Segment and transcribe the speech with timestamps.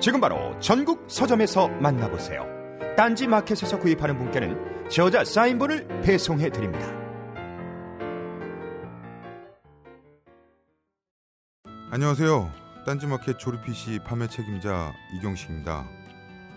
[0.00, 2.46] 지금 바로 전국 서점에서 만나보세요.
[2.96, 6.86] 딴지 마켓에서 구입하는 분께는 저자 사인본을 배송해 드립니다.
[11.90, 12.48] 안녕하세요.
[12.86, 15.88] 딴지 마켓 조립 PC 판매 책임자 이경식입니다.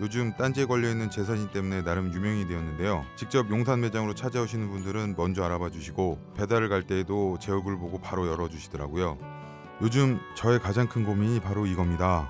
[0.01, 3.05] 요즘 딴지에 걸려있는 재산이 때문에 나름 유명이 되었는데요.
[3.15, 8.27] 직접 용산 매장으로 찾아오시는 분들은 먼저 알아봐 주시고 배달을 갈 때에도 제 얼굴 보고 바로
[8.27, 9.17] 열어주시더라고요.
[9.81, 12.29] 요즘 저의 가장 큰 고민이 바로 이겁니다.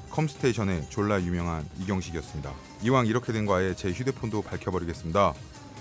[0.11, 2.51] 컴스테이션의 졸라 유명한 이경식이었습니다.
[2.83, 5.33] 이왕 이렇게 된 거 아예 제 휴대폰도 밝혀버리겠습니다.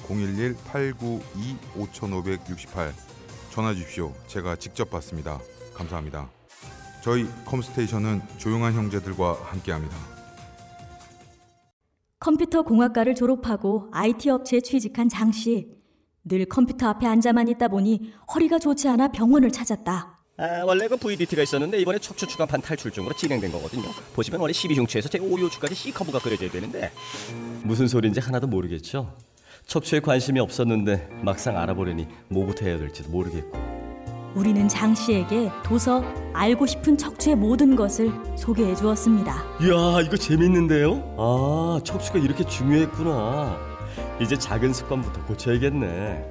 [0.08, 2.92] 011-892-5568
[3.50, 4.14] 전화 주십시오.
[4.28, 5.38] 제가 직접 받습니다.
[5.74, 6.30] 감사합니다.
[7.02, 9.96] 저희 컴스테이션은 조용한 형제들과 함께합니다.
[12.18, 15.68] 컴퓨터 공학과를 졸업하고 IT 업체에 취직한 장 씨.
[16.22, 20.19] 늘 컴퓨터 앞에 앉아만 있다 보니 허리가 좋지 않아 병원을 찾았다.
[20.40, 23.84] 아, 원래 그 VDT가 있었는데 이번에 척추 추간판 탈출증으로 진행된 거거든요.
[24.14, 26.90] 보시면 원래 12중추에서 제 5요추까지 C 커브가 그려져야 되는데
[27.62, 29.14] 무슨 소리인지 하나도 모르겠죠.
[29.66, 33.58] 척추에 관심이 없었는데 막상 알아보려니 뭐부터 해야 될지도 모르겠고.
[34.34, 36.02] 우리는 장 씨에게 도서
[36.32, 39.44] 알고 싶은 척추의 모든 것을 소개해 주었습니다.
[39.60, 41.16] 이야, 이거 재밌는데요?
[41.18, 43.58] 아, 척추가 이렇게 중요했구나.
[44.22, 46.24] 이제 작은 습관부터 고쳐야겠네.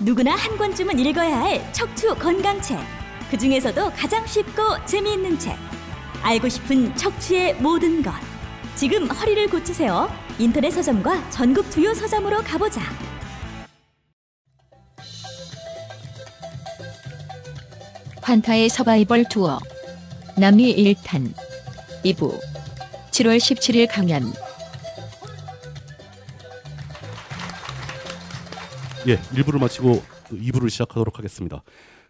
[0.00, 3.01] 누구나 한 권쯤은 읽어야 할 척추 건강책.
[3.32, 5.56] 그 중에서도 가장 쉽고 재미있는 책.
[6.20, 8.12] 알고 싶은 척추의 모든 것.
[8.76, 10.10] 지금 허리를 고치세요.
[10.38, 12.82] 인터넷 서점과 전국 주요 서점으로 가보자.
[18.20, 19.58] 환타의 서바이벌 투어
[20.36, 21.32] 남미 1탄
[22.04, 22.38] 2부
[23.12, 24.30] 7월 17일 강연
[29.08, 31.62] 예, 1부를 마치고 2부를 시작하도록 하겠습니다.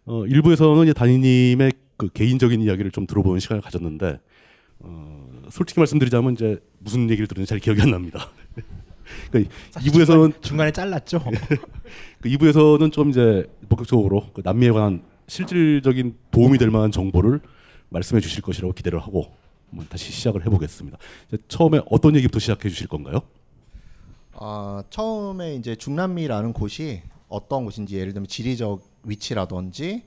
[0.05, 4.19] 어, 1부에서는 이제 단위님의 그 개인적인 이야기를 좀 들어보는 시간을 가졌는데,
[4.81, 8.29] 어, 솔직히 말씀드리자면 이제 무슨 얘기를 들었는지 잘 기억이 안 납니다.
[9.31, 11.23] 그 2부에서는 중간 에 잘랐죠.
[12.21, 17.41] 그 2부에서는 좀 이제 본격적으로 그 남미에 관한 실질적인 도움이 될 만한 정보를
[17.91, 19.33] 말씀해 주실 것이라고 기대를 하고
[19.71, 20.99] 한번 다시 시작을 해보겠습니다.
[21.29, 23.21] 이제 처음에 어떤 얘기부터 시작해 주실 건가요?
[24.33, 30.05] 아, 처음에 이제 중남미라는 곳이 어떤 곳인지 예를 들면 지리적 위치라든지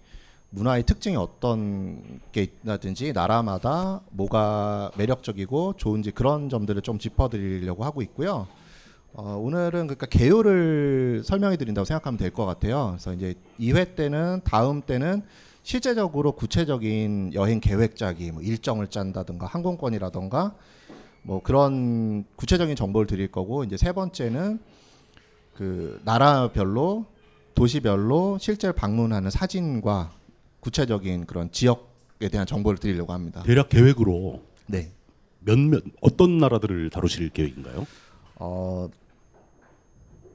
[0.51, 8.47] 문화의 특징이 어떤 게 있다든지 나라마다 뭐가 매력적이고 좋은지 그런 점들을 좀 짚어드리려고 하고 있고요.
[9.13, 12.91] 어, 오늘은 그러니까 개요를 설명해 드린다고 생각하면 될 것 같아요.
[12.91, 15.23] 그래서 이제 2회 때는 다음 때는
[15.63, 20.53] 실제적으로 구체적인 여행 계획 짜기, 뭐 일정을 짠다든가 항공권이라든가
[21.23, 24.59] 뭐 그런 구체적인 정보를 드릴 거고 이제 세 번째는
[25.55, 27.05] 그 나라별로
[27.55, 30.11] 도시별로 실제로 방문하는 사진과
[30.59, 33.43] 구체적인 그런 지역에 대한 정보를 드리려고 합니다.
[33.43, 34.91] 대략 계획으로 네.
[35.39, 37.87] 몇몇 어떤 나라들을 다루실 계획인가요?
[38.35, 38.89] 어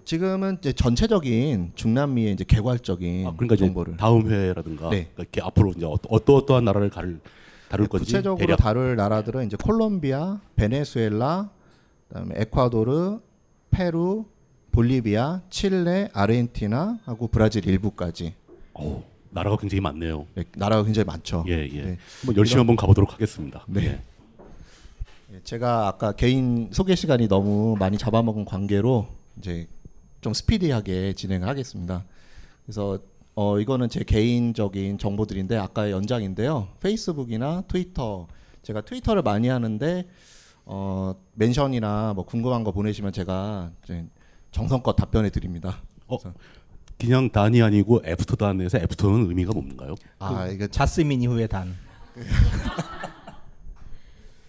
[0.05, 5.09] 지금은 이제 전체적인 중남미의 이제 개괄적인 아, 그러니까 정보를 다음 회라든가 네.
[5.15, 7.21] 그러니까 이렇게 앞으로 이제 어떠, 어떠한 나라를 갈
[7.69, 11.51] 다룰 건지 구체적으로 대략 다룰 나라들은 이제 콜롬비아, 베네수엘라,
[12.09, 13.21] 그다음에 에콰도르,
[13.71, 14.25] 페루,
[14.73, 18.35] 볼리비아, 칠레, 아르헨티나 하고 브라질 일부까지.
[18.75, 20.27] 오, 나라가 굉장히 많네요.
[20.35, 21.45] 네, 나라가 굉장히 많죠.
[21.49, 21.83] 예, 예.
[21.83, 21.99] 네.
[22.21, 23.65] 한번 열심히 이런- 한번 가보도록 하겠습니다.
[23.67, 23.85] 네.
[23.85, 24.01] 예.
[25.35, 29.07] 예, 제가 아까 개인 소개 시간이 너무 많이 잡아먹은 관계로
[29.39, 29.67] 이제
[30.21, 32.05] 좀 스피디하게 진행을 하겠습니다.
[32.65, 32.99] 그래서
[33.35, 36.69] 어 이거는 제 개인적인 정보들인데 아까 연장인데요.
[36.81, 38.27] 페이스북이나 트위터
[38.63, 40.07] 제가 트위터를 많이 하는데
[40.67, 44.05] 어 mention이나 뭐 궁금한 거 보내시면 제가 이제
[44.51, 45.83] 정성껏 답변해 드립니다.
[46.07, 46.17] 어,
[46.99, 49.95] 그냥 단이 아니고 After 단에서 after는 의미가 뭔가요?
[50.19, 51.75] 아 이거 자스민 이후의 단.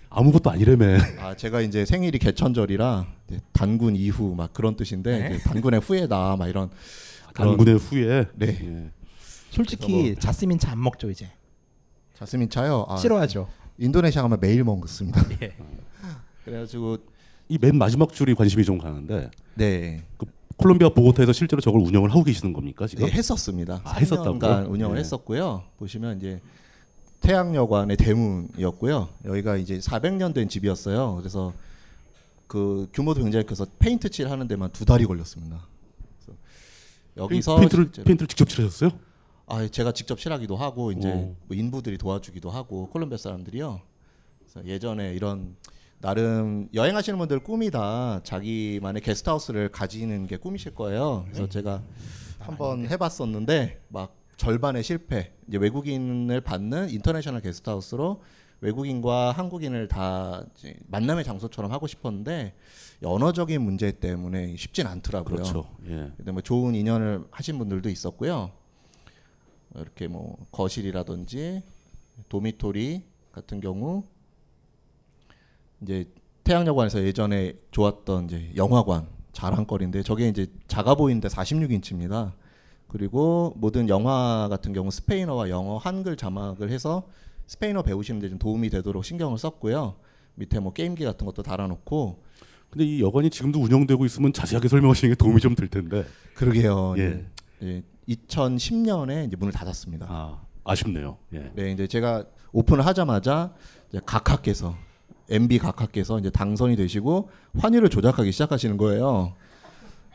[0.10, 0.98] 아무것도 아니래매.
[1.20, 5.38] 아 제가 이제 생일이 개천절이라 이제 단군 이후 막 그런 뜻인데 네?
[5.40, 6.70] 단군의 후예다 막 이런
[7.34, 8.26] 단군의 후예.
[8.36, 8.48] 네.
[8.62, 8.92] 예.
[9.52, 11.32] 솔직히 뭐- 자스민 차 안 먹죠 이제.
[12.16, 12.86] 자스민 차요.
[12.90, 13.48] 아, 싫어하죠.
[13.78, 15.22] 인도네시아 가면 매일 먹습니다.
[15.42, 15.54] 예.
[16.44, 16.98] 그래가지고
[17.52, 20.02] 이 맨 마지막 줄이 관심이 좀 가는데 네.
[20.18, 20.26] 그
[20.58, 23.06] 콜롬비아 보고타에서 실제로 저걸 운영을 하고 계시는 겁니까 지금?
[23.06, 23.82] 네, 했었습니다.
[23.84, 24.40] 아, 했었다고요?
[24.40, 25.00] 3년간 운영을 예.
[25.02, 25.64] 했었고요.
[25.78, 26.40] 보시면 이제
[27.22, 29.10] 태양여관의 대문이었고요.
[29.26, 31.16] 여기가 이제 400년 된 집이었어요.
[31.18, 31.54] 그래서
[32.48, 35.68] 그 규모도 굉장히 커서 페인트 칠 하는 데만 두 달이 걸렸습니다.
[36.20, 36.40] 그래서
[37.18, 38.92] 여기서 페인트를 실제로- 페인트를 직접 칠하셨어요?
[39.48, 41.36] 아, 제가 직접 칠하기도 하고 이제 오.
[41.48, 43.82] 뭐 인부들이 도와주기도 하고 콜롬비아 사람들이요.
[44.40, 45.56] 그래서 예전에 이런
[46.02, 51.26] 나름 여행하시는 분들 꿈이 다 자기만의 게스트하우스를 가지는 게 꿈이실 거예요.
[51.26, 51.84] 그래서 제가
[52.40, 55.32] 한번 해봤었는데 막 절반의 실패.
[55.48, 58.24] 이제 외국인을 받는 인터내셔널 게스트하우스로
[58.62, 62.56] 외국인과 한국인을 다 이제 만남의 장소처럼 하고 싶었는데
[63.04, 65.36] 언어적인 문제 때문에 쉽진 않더라고요.
[65.36, 65.70] 그렇죠.
[65.88, 66.12] 예.
[66.18, 68.52] 근데 뭐 좋은 인연을 하신 분들도 있었고요.
[69.76, 71.62] 이렇게 뭐 거실이라든지
[72.28, 74.04] 도미토리 같은 경우
[75.82, 76.06] 이제
[76.44, 82.34] 태양여관에서 예전에 좋았던 이제 영화관 자랑거리인데 저게 이제 작아 보이는데 46인치입니다.
[82.88, 87.08] 그리고 모든 영화 같은 경우 스페인어와 영어 한글 자막을 해서
[87.48, 89.96] 스페인어 배우시는데 좀 도움이 되도록 신경을 썼고요.
[90.36, 92.24] 밑에 뭐 게임기 같은 것도 달아놓고
[92.70, 96.06] 근데 이 여관이 지금도 운영되고 있으면 자세하게 설명하시는 게 도움이 좀 될 텐데.
[96.36, 96.96] 그러게요.
[96.98, 97.26] 예.
[97.64, 97.84] 예.
[98.08, 100.08] 2010년에 이제 문을 닫았습니다.
[100.10, 101.18] 아, 아쉽네요.
[101.34, 101.52] 예.
[101.54, 103.54] 네, 이제 제가 오픈을 하자마자
[103.90, 104.76] 이제 각하께서
[105.32, 109.34] MB 각하께서 이제 당선이 되시고 환율을 조작하기 시작하시는 거예요.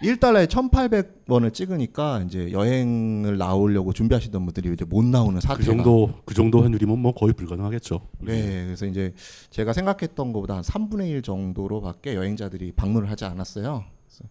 [0.03, 6.35] 1달러에 1,800원을 찍으니까 이제 여행을 나오려고 준비하시던 분들이 이제 못 나오는 사태가 그 정도 그
[6.35, 8.01] 정도 환율이면 뭐 거의 불가능하겠죠.
[8.21, 9.15] 네, 그래서 이제
[9.49, 13.85] 제가 생각했던 것보다 한 3분의 1 정도로밖에 여행자들이 방문을 하지 않았어요.
[14.07, 14.25] 그래서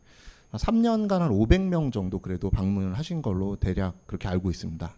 [0.51, 4.95] 한 3년간 한 500명 정도 그래도 방문을 하신 걸로 대략 그렇게 알고 있습니다.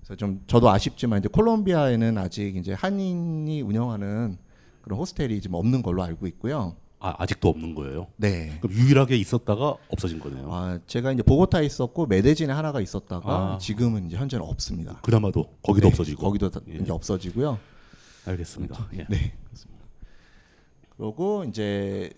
[0.00, 4.36] 그래서 좀 저도 아쉽지만 이제 콜롬비아에는 아직 이제 한인이 운영하는
[4.82, 6.76] 그런 호스텔이 지금 없는 걸로 알고 있고요.
[7.00, 8.08] 아, 아직도 없는 거예요.
[8.16, 8.58] 네.
[8.60, 10.48] 그럼 유일하게 있었다가 없어진 거네요.
[10.52, 13.58] 아, 제가 이제 보고타에 있었고 메데진에 하나가 있었다가 아.
[13.58, 15.00] 지금은 이제 현재는 없습니다.
[15.02, 16.22] 그나마도 거기도 네, 없어지고.
[16.22, 16.74] 거기도 다- 예.
[16.76, 17.58] 이제 없어지고요.
[18.26, 18.88] 알겠습니다.
[18.94, 19.06] 예.
[19.08, 19.32] 네.
[19.44, 19.84] 그렇습니다.
[20.96, 22.10] 그리고 이제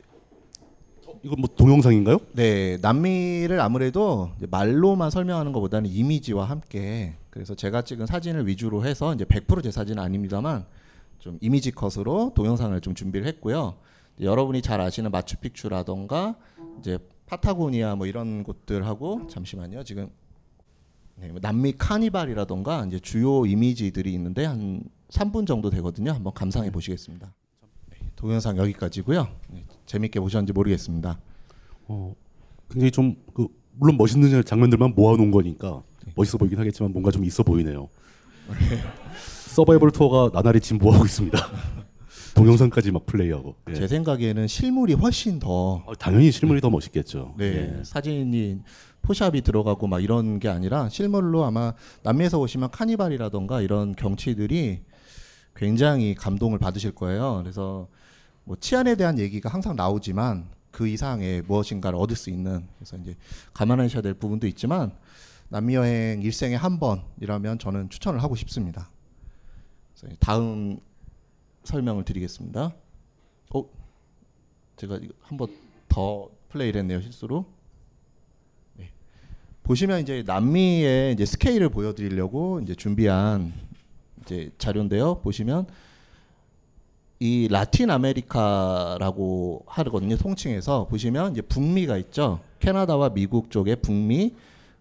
[1.23, 2.19] 이건 뭐 동영상인가요?
[2.33, 9.25] 네, 남미를 아무래도 말로만 설명하는 것보다는 이미지와 함께 그래서 제가 찍은 사진을 위주로 해서 이제
[9.25, 10.65] 100%제 사진은 아닙니다만
[11.21, 13.77] 좀 이미지 컷으로 동영상을 좀 준비를 했고요.
[14.21, 16.37] 여러분이 잘 아시는 마추픽추라던가
[16.79, 19.85] 이제 파타고니아 뭐 이런 곳들하고 잠시만요.
[19.85, 20.11] 지금
[21.17, 26.13] 네, 뭐 남미 카니발이라던가 이제 주요 이미지들이 있는데 한 3분 정도 되거든요.
[26.13, 27.35] 한번 감상해 보시겠습니다.
[27.91, 29.29] 네, 동영상 여기까지고요.
[29.51, 31.21] 네, 재밌게 보셨는지 모르겠습니다.
[31.89, 32.15] 어,
[32.71, 35.83] 굉장히 좀그 물론 멋있는 장면들만 모아놓은 거니까
[36.17, 37.89] 멋있어 보이긴 하겠지만 뭔가 좀 있어 보이네요.
[39.51, 41.39] 서바이벌 투어가 나날이 진보하고 있습니다.
[42.37, 43.57] 동영상까지 막 플레이하고.
[43.71, 43.75] 예.
[43.75, 47.35] 제 생각에는 실물이 훨씬 더 어, 당연히 실물이 더 멋있겠죠.
[47.37, 47.85] 네, 예.
[47.85, 48.61] 사진이
[49.03, 54.83] 포샵이 들어가고 막 이런 게 아니라 실물로 아마 남미에서 오시면 카니발이라던가 이런 경치들이
[55.57, 57.41] 굉장히 감동을 받으실 거예요.
[57.43, 57.89] 그래서
[58.45, 63.17] 뭐 치안에 대한 얘기가 항상 나오지만 그 이상의 무엇인가를 얻을 수 있는 그래서 이제
[63.53, 64.93] 감안하셔야 될 부분도 있지만
[65.49, 68.89] 남미 여행 일생에 한 번이라면 저는 추천을 하고 싶습니다.
[70.19, 70.79] 다음
[71.65, 72.75] 설명을 드리겠습니다.
[73.55, 73.65] 어,
[74.77, 75.49] 제가 이거 한번
[75.89, 77.45] 더 플레이를 했네요 실수로.
[78.77, 78.91] 네.
[79.63, 83.53] 보시면 이제 남미의 이제 스케일을 보여드리려고 이제 준비한
[84.23, 85.21] 이제 자료인데요.
[85.21, 85.67] 보시면
[87.19, 90.17] 이 라틴 아메리카라고 하거든요.
[90.17, 92.41] 통칭해서 보시면 이제 북미가 있죠.
[92.61, 94.35] 캐나다와 미국 쪽에 북미,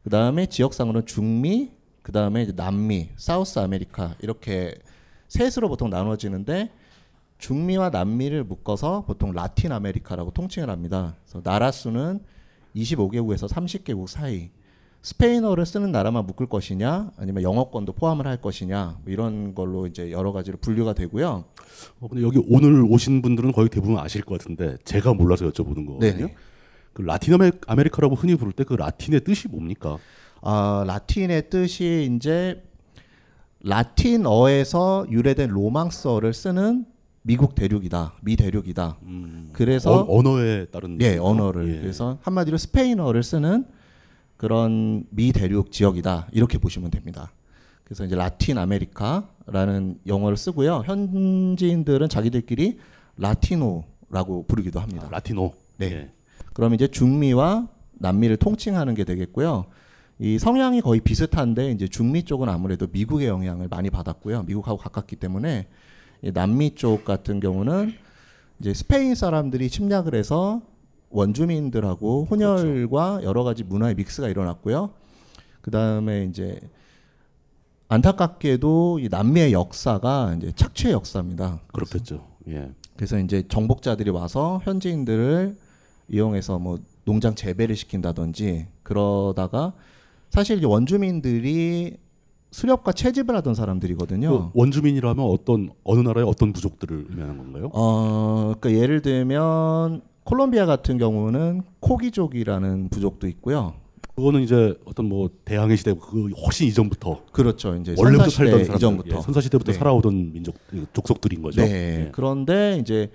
[0.03, 1.71] 그 다음에 지역상으로는 중미,
[2.01, 4.75] 그 다음에 남미, South America 이렇게
[5.29, 6.69] 셋으로 보통 나눠지는데
[7.37, 11.15] 중미와 남미를 묶어서 보통 라틴 아메리카라고 통칭을 합니다.
[11.23, 12.19] 그래서 나라 수는
[12.75, 14.49] 25개국에서 30개국 사이.
[15.01, 20.33] 스페인어를 쓰는 나라만 묶을 것이냐, 아니면 영어권도 포함을 할 것이냐, 뭐 이런 걸로 이제 여러
[20.33, 21.45] 가지로 분류가 되고요.
[22.01, 25.99] 어, 근데 여기 오늘 오신 분들은 거의 대부분 아실 것 같은데 제가 몰라서 여쭤보는 거거든요.
[25.99, 26.35] 네네.
[26.91, 29.97] 그 라틴 아메- 아메리카라고 흔히 부를 때 그 라틴의 뜻이 뭡니까?
[30.41, 32.61] 아, 라틴의 뜻이 이제
[33.61, 36.85] 라틴어에서 유래된 로망스어를 쓰는
[37.21, 38.97] 미국 대륙이다, 미 대륙이다.
[39.53, 40.09] 그래서 음.
[40.09, 41.17] 언- 언어에 따른 예?
[41.17, 41.79] 언어를 예.
[41.81, 43.65] 그래서 한마디로 스페인어를 쓰는
[44.37, 47.31] 그런 미 대륙 지역이다 이렇게 보시면 됩니다.
[47.83, 50.83] 그래서 이제 라틴 아메리카라는 용어를 쓰고요.
[50.85, 52.77] 현지인들은 자기들끼리
[53.17, 55.07] 라티노라고 부르기도 합니다.
[55.07, 55.51] 아, 라티노.
[55.77, 55.85] 네.
[55.91, 56.11] 예.
[56.53, 59.65] 그럼 이제 중미와 남미를 통칭하는 게 되겠고요.
[60.19, 64.43] 이 성향이 거의 비슷한데 이제 중미 쪽은 아무래도 미국의 영향을 많이 받았고요.
[64.43, 65.67] 미국하고 가깝기 때문에
[66.21, 67.93] 이 남미 쪽 같은 경우는
[68.59, 70.61] 이제 스페인 사람들이 침략을 해서
[71.09, 74.91] 원주민들하고 혼혈과 여러 가지 문화의 믹스가 일어났고요.
[75.61, 76.59] 그 다음에 이제
[77.87, 81.61] 안타깝게도 이 남미의 역사가 이제 착취의 역사입니다.
[81.67, 82.27] 그렇겠죠.
[82.49, 82.71] 예.
[82.97, 85.57] 그래서 이제 정복자들이 와서 현지인들을
[86.09, 89.73] 이용해서 뭐 농장 재배를 시킨다든지 그러다가
[90.29, 91.97] 사실 원주민들이
[92.51, 94.51] 수렵과 채집을 하던 사람들이거든요.
[94.51, 97.69] 그 원주민이라면 어떤 어느 나라의 어떤 부족들을 의미하는 건가요?
[97.73, 103.73] 어, 그러니까 예를 들면 콜롬비아 같은 경우는 코기족이라는 부족도 있고요.
[104.15, 107.75] 그거는 이제 어떤 뭐 대항해 시대 그 훨씬 이전부터 그렇죠.
[107.75, 109.17] 이제 원래부터 살던 사람들, 이전부터.
[109.17, 109.77] 예, 선사 시대부터 네.
[109.77, 111.61] 살아오던 민족 그 족속들인 거죠.
[111.61, 111.69] 네.
[111.71, 112.09] 예.
[112.11, 113.09] 그런데 이제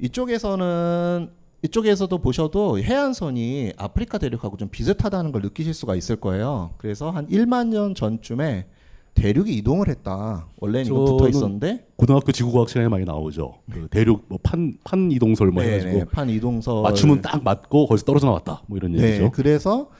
[0.00, 1.30] 이쪽에서는
[1.62, 6.74] 이쪽에서도 보셔도 해안선이 아프리카 대륙하고 좀 비슷하다는 걸 느끼실 수가 있을 거예요.
[6.76, 8.66] 그래서 한 1만 년 전쯤에
[9.14, 10.46] 대륙이 이동을 했다.
[10.58, 13.58] 원래는 이거 붙어 있었는데 고등학교 지구과학 시간에 많이 나오죠.
[13.70, 18.06] 그 대륙 뭐판 판 이동설 뭐 네, 해가지고 네, 판 이동설 맞추면 딱 맞고 거기서
[18.06, 18.62] 떨어져 나왔다.
[18.66, 19.30] 뭐 이런 네, 얘기죠.
[19.30, 19.90] 그래서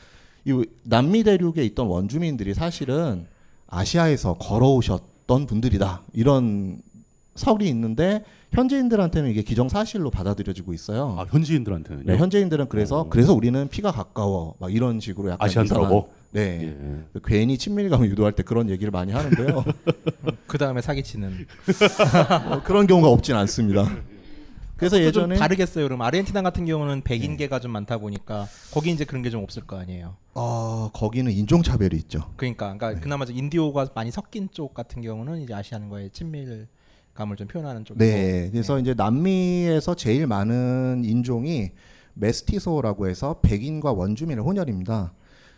[0.45, 3.27] 이 남미 대륙에 있던 원주민들이 사실은
[3.69, 6.03] 아시아에서 걸어오셨던 분들이다.
[6.15, 6.81] 이런
[7.37, 11.17] 설이 있는데 현지인들한테는 이게 기정사실로 받아들여지고 있어요.
[11.19, 12.05] 아, 현지인들한테는요.
[12.07, 15.49] 네, 현지인들은 그래서 그래서 우리는 피가 가까워 막 이런 식으로 약간?
[15.49, 15.89] 이상한-
[16.33, 16.77] 네.
[17.25, 19.65] 괜히 친밀감을 유도할 때 그런 얘기를 많이 하는데요.
[20.47, 21.47] 그 다음에 사기치는.
[22.51, 23.85] 어, 그런 경우가 없진 않습니다.
[24.77, 25.85] 그래서 예전에 다르겠어요.
[25.85, 29.79] 그럼 아르헨티나 같은 경우는 백인계가 좀 많다 보니까 거기 이제 그런 게 좀 없을 거
[29.79, 30.17] 아니에요.
[30.35, 32.31] 어, 거기는 인종 차별이 있죠.
[32.37, 36.67] 그러니까, 그러니까 그나마 좀 인디오가 많이 섞인 쪽 같은 경우는 이제 아시안과의 친밀
[37.23, 38.05] 감을 좀 표현하는 쪽이고.
[38.05, 41.71] 네, 그래서 이제 남미에서 제일 많은 인종이
[42.15, 45.13] 메스티소라고 해서 백인과 원주민의 혼혈입니다.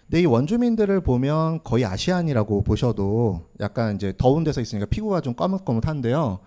[0.06, 6.40] 근데 이 원주민들을 보면 거의 아시안이라고 보셔도 약간 이제 더운 데서 있으니까 피부가 좀 거뭇거뭇한데요.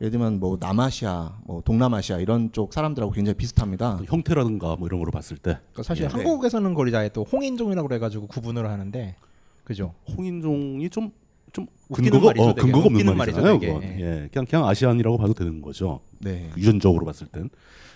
[0.00, 4.00] 예를 들면 뭐 남아시아, 뭐 동남아시아 이런 쪽 사람들하고 굉장히 비슷합니다.
[4.06, 6.12] 형태라든가 뭐 이런 거로 봤을 때 그러니까 사실 네.
[6.12, 9.14] 한국에서는 거의 다또 홍인종이라고 그래가지고 구분을 하는데,
[9.62, 9.94] 그죠?
[10.16, 11.12] 홍인종이 좀
[11.54, 12.54] 좀 웃기는 근거가 말이죠, 어.
[12.54, 13.54] 근거가 없는 말이잖아요.
[13.58, 13.82] 말이죠, 그건.
[14.00, 16.00] 예, 그냥 그냥 아시안이라고 봐도 되는 거죠.
[16.18, 16.50] 네.
[16.52, 17.48] 그 유전적으로 봤을 땐.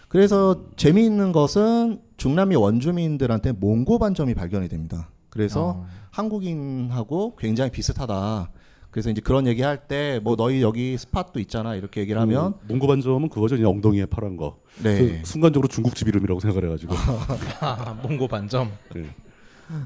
[0.09, 5.11] 그래서 재미있는 것은 중남미 원주민들한테 몽고 반점이 발견이 됩니다.
[5.29, 8.51] 그래서 한국인하고 굉장히 비슷하다.
[8.91, 12.73] 그래서 이제 그런 얘기 할 때 뭐 너희 여기 스팟도 있잖아 이렇게 얘기를 하면 그
[12.73, 13.57] 몽고 반점은 그거죠.
[13.57, 14.59] 그냥 엉덩이에 파란 거.
[14.83, 14.99] 네.
[14.99, 16.95] 그 순간적으로 중국집 이름이라고 생각을 해가지고.
[17.61, 18.71] 아, 몽고 반점.
[18.95, 19.03] 네.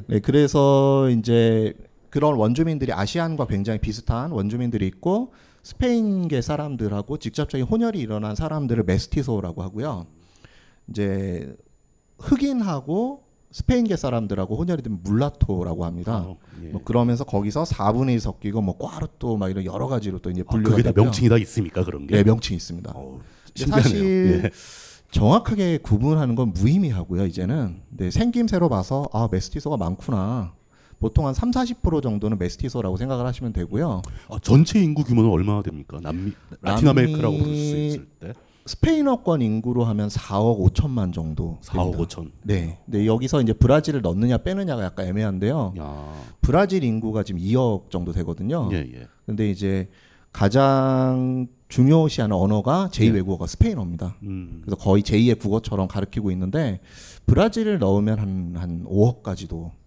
[0.06, 1.74] 네, 그래서 이제
[2.12, 10.06] 그런 원주민들이 아시안과 굉장히 비슷한 원주민들이 있고 스페인계 사람들하고 직접적인 혼혈이 일어난 사람들을 메스티소라고 하고요.
[10.90, 11.56] 이제
[12.18, 16.26] 흑인하고 스페인계 사람들하고 혼혈이 되면 물라토라고 합니다.
[16.62, 16.68] 예.
[16.68, 20.50] 뭐 그러면서 거기서 4분의 1 섞이고 뭐 꽈르토 막 이런 여러 가지로 또 이제 아,
[20.50, 21.04] 분류가 그게 다 되고요.
[21.04, 22.16] 명칭이 다 있습니까 그런 게?
[22.16, 22.94] 네, 명칭이 있습니다.
[23.54, 23.82] 신기하네요.
[23.82, 24.50] 사실 예.
[25.10, 27.24] 정확하게 구분하는 건 무의미하고요.
[27.24, 30.52] 이제는 네, 생김새로 봐서 아 메스티소가 많구나.
[31.02, 34.02] 보통 한 3, 40% 정도는 메스티소라고 생각을 하시면 되고요.
[34.30, 35.98] 아, 전체 인구 규모는 얼마나 됩니까?
[36.00, 36.30] 남미
[36.60, 38.32] 라틴 아메리카라고 부를 수 있을 때.
[38.66, 41.58] 스페인어권 인구로 하면 4억 5천만 정도.
[41.62, 42.04] 4억 됩니다.
[42.04, 42.30] 5천.
[42.44, 42.78] 네.
[42.84, 45.74] 근데 여기서 이제 브라질을 넣느냐 빼느냐가 약간 애매한데요.
[46.40, 48.68] 브라질 인구가 지금 2억 정도 되거든요.
[48.70, 49.08] 예, 예.
[49.26, 49.88] 근데 이제
[50.30, 54.18] 가장 중요시하는 언어가 제2 외국어가 스페인어입니다.
[54.22, 54.62] 음.
[54.64, 56.78] 그래서 거의 제2의 국어처럼 가르치고 있는데
[57.26, 59.81] 브라질을 넣으면 한, 한 5억까지도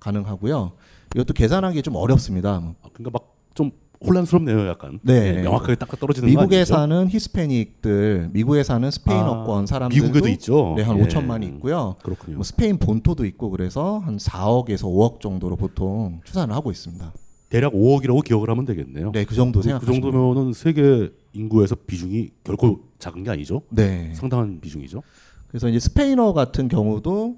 [0.00, 0.72] 가능하고요.
[1.14, 2.60] 이것도 계산하기 좀 어렵습니다.
[2.92, 3.70] 그러니까 막 좀
[4.02, 4.98] 혼란스럽네요, 약간.
[5.02, 5.36] 네.
[5.38, 6.64] 예, 명확하게 딱 떨어지는 거 미국에?
[6.64, 10.72] 사는 히스패닉들, 미국에 사는 스페인어권 아, 사람들도 미국에도 있죠.
[10.76, 11.02] 네, 한 예.
[11.02, 11.96] 5천만이 있고요.
[12.02, 12.36] 그렇군요.
[12.36, 17.12] 뭐 스페인 본토도 있고 그래서 한 4억에서 5억 정도로 보통 추산을 하고 있습니다.
[17.50, 19.12] 대략 5억이라고 기억을 하면 되겠네요.
[19.12, 23.62] 네, 그 정도 그 생각하시면 정도면은 세계 인구에서 비중이 결코 작은 게 아니죠.
[23.68, 24.14] 네.
[24.14, 25.02] 상당한 비중이죠.
[25.48, 27.36] 그래서 이제 스페인어 같은 경우도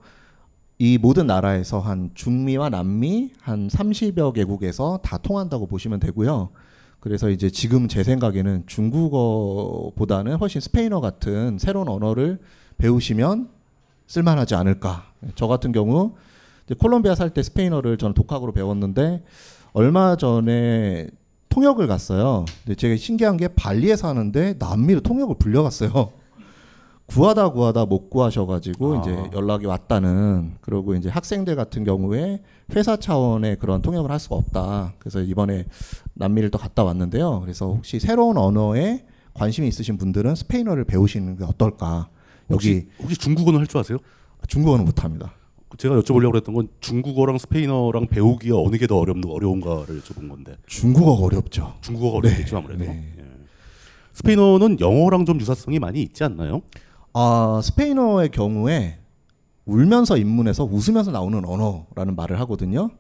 [0.83, 6.51] 이 모든 나라에서 한 중미와 남미 한 30여 개국에서 다 통한다고 보시면 되고요.
[6.99, 12.41] 그래서 이제 지금 제 생각에는 중국어보다는 훨씬 스페인어 같은 새로운 언어를
[12.79, 13.49] 배우시면
[14.09, 15.13] 쓸만하지 않을까.
[15.37, 16.17] 저 같은 경우
[16.81, 19.23] 콜롬비아 살 때 스페인어를 저는 독학으로 배웠는데
[19.75, 21.07] 얼마 전에
[21.49, 22.45] 통역을 갔어요.
[22.65, 26.22] 근데 제가 신기한 게 발리에 사는데 남미로 통역을 불려갔어요.
[27.15, 29.01] 구하다 구하다 못 구하셔가지고 아.
[29.01, 32.41] 이제 연락이 왔다는 그리고 이제 학생들 같은 경우에
[32.75, 34.95] 회사 차원의 그런 통역을 할 수가 없다.
[34.99, 35.67] 그래서 이번에
[36.15, 37.41] 남미를 또 갔다 왔는데요.
[37.41, 39.05] 그래서 혹시 새로운 언어에
[39.35, 42.09] 관심이 있으신 분들은 스페인어를 배우시는 게 어떨까?
[42.51, 43.99] 여기 혹시, 혹시 중국어는 할 줄 아세요?
[44.49, 45.33] 중국어는 못합니다.
[45.79, 51.25] 제가 여쭤보려고 했던 건 중국어랑 스페인어랑 배우기가 어느 게 더 어렵, 어려운가를 여쭤본 건데 중국어가
[51.25, 51.75] 어렵죠.
[51.81, 53.15] 중국어가 어렵겠죠 아무래도 네.
[53.19, 53.23] 예.
[54.13, 56.61] 스페인어는 영어랑 좀 유사성이 많이 있지 않나요?
[57.13, 58.99] 아 스페인어의 경우에
[59.65, 62.91] 울면서 입문해서 웃으면서 나오는 언어라는 말을 하거든요.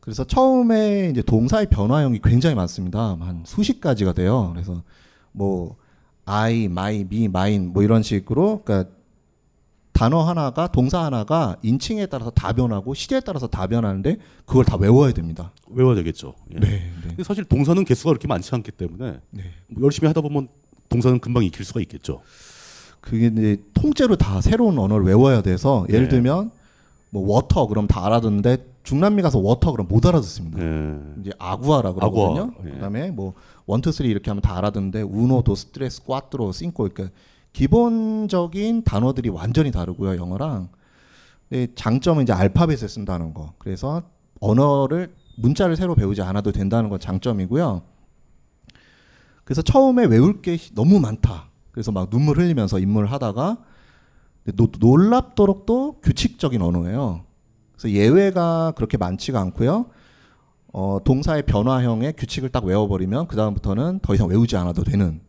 [0.00, 3.16] 그래서 처음에 이제 동사의 변화형이 굉장히 많습니다.
[3.20, 4.50] 한 수십 가지가 돼요.
[4.52, 4.82] 그래서
[5.30, 5.76] 뭐
[6.24, 8.90] I, my, me, mine 뭐 이런 식으로 그러니까
[9.92, 14.16] 단어 하나가 동사 하나가 인칭에 따라서 다 변하고 시제에 따라서 다 변하는데
[14.46, 15.52] 그걸 다 외워야 됩니다.
[15.68, 16.34] 외워야 되겠죠.
[16.54, 16.58] 예.
[16.58, 19.42] 네, 근데 사실 동사는 개수가 그렇게 많지 않기 때문에 네.
[19.68, 20.48] 뭐 열심히 하다 보면
[20.88, 22.22] 동사는 금방 익힐 수가 있겠죠.
[23.02, 26.08] 그게 이제 통째로 다 새로운 언어를 외워야 돼서 예를 네.
[26.08, 26.50] 들면
[27.10, 30.58] 뭐 water 그럼 다 알아듣는데 중남미 가서 water 그럼 못 알아듣습니다.
[30.62, 30.98] 예.
[31.20, 32.52] 이제 agua라 그러거든요.
[32.52, 32.70] agua, 예.
[32.70, 33.34] 그다음에 뭐
[33.66, 37.14] one two three 이렇게 하면 다 알아듣는데 uno dos tres cuatro cinco 그러니까
[37.52, 40.68] 기본적인 단어들이 완전히 다르고요 영어랑.
[41.74, 43.52] 장점은 이제 알파벳을 쓴다는 거.
[43.58, 44.02] 그래서
[44.40, 47.82] 언어를 문자를 새로 배우지 않아도 된다는 건 장점이고요.
[49.44, 51.50] 그래서 처음에 외울 게 너무 많다.
[51.72, 53.58] 그래서 막 눈물 흘리면서 입문을 하다가
[54.54, 57.24] 노, 놀랍도록 또 규칙적인 언어예요.
[57.72, 59.86] 그래서 예외가 그렇게 많지가 않고요.
[60.72, 65.20] 어, 동사의 변화형의 규칙을 딱 외워버리면 그 다음부터는 더 이상 외우지 않아도 되는.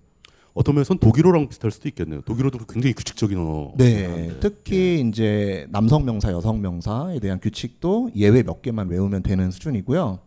[0.54, 2.22] 어떤 면에서는 독일어랑 비슷할 수도 있겠네요.
[2.22, 3.74] 독일어도 굉장히 규칙적인 언어.
[3.76, 10.20] 네, 특히 이제 남성 명사, 여성 명사에 대한 규칙도 예외 몇 개만 외우면 되는 수준이고요.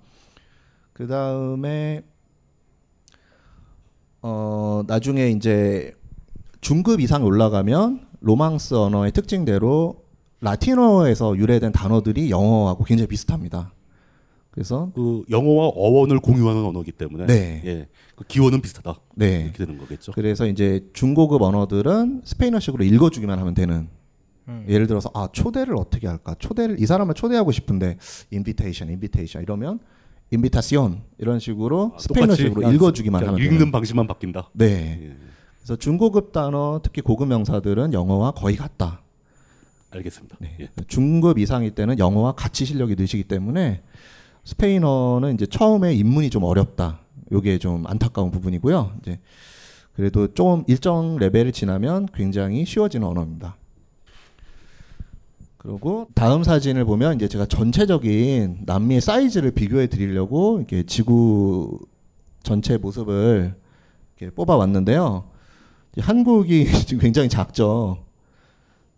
[0.92, 2.02] 그 다음에
[4.20, 5.94] 어 나중에 이제
[6.66, 10.02] 중급 이상 올라가면 로망스 언어의 특징대로
[10.40, 13.72] 라틴어에서 유래된 단어들이 영어하고 굉장히 비슷합니다.
[14.50, 17.62] 그래서 그 영어와 어원을 공유하는 언어이기 때문에 네.
[17.66, 17.88] 예.
[18.16, 18.96] 그 기원은 비슷하다.
[19.14, 19.42] 네.
[19.44, 20.10] 이렇게 되는 거겠죠.
[20.10, 23.88] 그래서 이제 중고급 언어들은 스페인어식으로 읽어주기만 하면 되는.
[24.48, 24.66] 음.
[24.68, 26.34] 예를 들어서 아 초대를 어떻게 할까?
[26.36, 27.96] 초대를 이 사람을 초대하고 싶은데
[28.32, 29.78] invitation, invitation 이러면
[30.32, 33.70] invitación 이런 식으로 아, 스페인어식으로 읽어주기만 그냥 하면 읽는 되는.
[33.70, 34.50] 방식만 바뀐다.
[34.52, 35.00] 네.
[35.12, 35.35] 예.
[35.66, 39.02] 그래서 중고급 단어 특히 고급 명사들은 영어와 거의 같다.
[39.90, 40.36] 알겠습니다.
[40.38, 40.56] 네.
[40.60, 40.68] 예.
[40.86, 43.82] 중급 이상일 때는 영어와 같이 실력이 느시기 때문에
[44.44, 47.00] 스페인어는 이제 처음에 입문이 좀 어렵다.
[47.32, 48.92] 요게 좀 안타까운 부분이고요.
[49.00, 49.18] 이제
[49.94, 53.56] 그래도 좀 일정 레벨을 지나면 굉장히 쉬워지는 언어입니다.
[55.56, 61.80] 그리고 다음 사진을 보면 이제 제가 전체적인 남미의 사이즈를 비교해 드리려고 이렇게 지구
[62.44, 63.56] 전체 모습을
[64.16, 65.34] 이렇게 뽑아 왔는데요.
[66.00, 67.98] 한국이 지금 굉장히 작죠.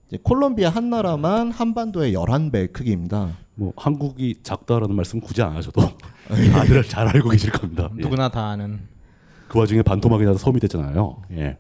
[0.09, 3.37] 이제 콜롬비아 한 나라만 한반도의 11배 크기입니다.
[3.55, 5.83] 뭐 한국이 작다라는 말씀 굳이 안 하셔도
[6.53, 7.91] 다들 잘 알고 계실 겁니다.
[7.99, 8.01] 예.
[8.03, 8.81] 누구나 다 아는.
[9.49, 11.23] 그 와중에 반토막이 나서 섬이 됐잖아요.
[11.33, 11.59] 예.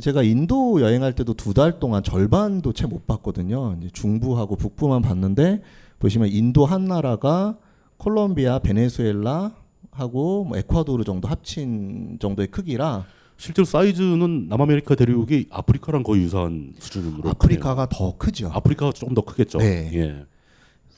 [0.00, 3.76] 제가 인도 여행할 때도 두 달 동안 절반도 채 못 봤거든요.
[3.78, 5.62] 이제 중부하고 북부만 봤는데
[5.98, 7.56] 보시면 인도 한 나라가
[7.98, 9.52] 콜롬비아, 베네수엘라
[9.92, 13.04] 하고 뭐 에콰도르 정도 합친 정도의 크기라
[13.42, 18.48] 실제로 사이즈는 남아메리카 대륙이 아프리카랑 거의 유사한 수준으로 아프리카가 더 크죠.
[18.54, 19.58] 아프리카가 조금 더 크겠죠.
[19.58, 19.90] 네.
[19.94, 20.26] 예.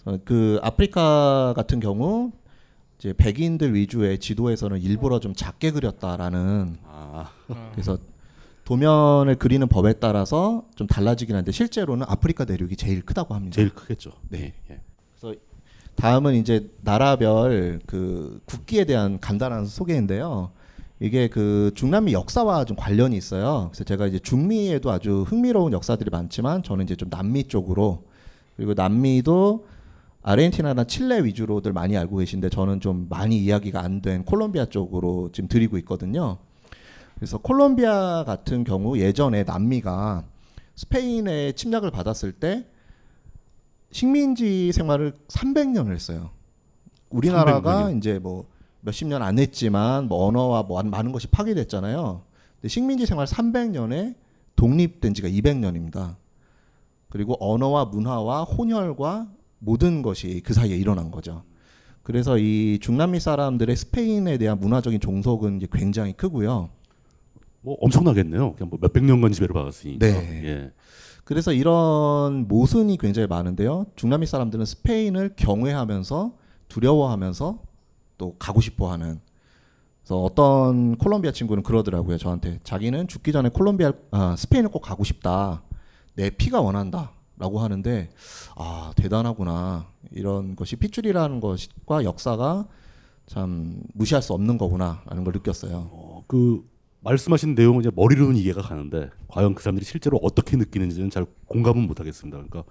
[0.05, 2.33] 어, 그 아프리카 같은 경우
[2.99, 7.31] 이제 백인들 위주의 지도에서는 일부러 좀 작게 그렸다라는 아,
[7.73, 7.97] 그래서
[8.67, 13.55] 도면을 그리는 법에 따라서 좀 달라지긴 한데 실제로는 아프리카 대륙이 제일 크다고 합니다.
[13.55, 14.13] 제일 크겠죠.
[14.29, 14.53] 네.
[14.71, 14.81] 예.
[15.19, 15.41] 그래서
[15.95, 20.53] 다음은 이제 나라별 그 국기에 대한 간단한 소개인데요.
[21.01, 23.69] 이게 그 중남미 역사와 좀 관련이 있어요.
[23.73, 28.05] 그래서 제가 이제 중미에도 아주 흥미로운 역사들이 많지만 저는 이제 좀 남미 쪽으로
[28.57, 29.67] 그리고 남미도
[30.23, 35.49] 아르헨티나나 칠레 위주로들 많이 알고 계신데 저는 좀 많이 이야기가 안 된 콜롬비아 쪽으로 지금
[35.49, 36.39] 드리고 있거든요.
[37.17, 40.25] 그래서 콜롬비아 같은 경우 예전에 남미가
[40.77, 42.67] 스페인의 침략을 받았을 때
[43.91, 46.31] 식민지 생활을 300년을 했어요.
[47.11, 48.47] 우리나라가 300 이제 뭐
[48.85, 52.23] 몇십 년 안 했지만 뭐 언어와 뭐 많은 것이 파괴됐잖아요.
[52.57, 54.15] 근데 식민지 생활 300년에
[54.57, 56.17] 독립된 지가 200년입니다.
[57.09, 61.45] 그리고 언어와 문화와 혼혈과 모든 것이 그 사이에 일어난 거죠.
[62.03, 66.69] 그래서 이 중남미 사람들의 스페인에 대한 문화적인 종속은 굉장히 크고요.
[67.63, 68.55] 뭐 엄청나겠네요.
[68.55, 70.07] 그냥 뭐 몇백 년간 지배를 받았으니까.
[70.07, 70.43] 네.
[70.45, 70.73] 예.
[71.25, 73.87] 그래서 이런 모순이 굉장히 많은데요.
[73.97, 76.37] 중남미 사람들은 스페인을 경외하면서
[76.69, 77.63] 두려워하면서
[78.19, 79.21] 또 가고 싶어 하는.
[80.01, 82.19] 그래서 어떤 콜롬비아 친구는 그러더라고요.
[82.19, 85.63] 저한테 자기는 죽기 전에 콜롬비아 아, 스페인을 꼭 가고 싶다.
[86.15, 88.11] 내 피가 원한다라고 하는데
[88.57, 89.87] 아 대단하구나.
[90.13, 92.67] 이런 것이 핏줄이라는 것과 역사가
[93.27, 95.89] 참 무시할 수 없는 거구나라는 걸 느꼈어요.
[95.91, 96.63] 어, 그
[97.01, 102.01] 말씀하신 내용은 이제 머리로는 이해가 가는데 과연 그 사람들이 실제로 어떻게 느끼는지는 잘 공감은 못
[102.01, 102.37] 하겠습니다.
[102.37, 102.65] 그러니까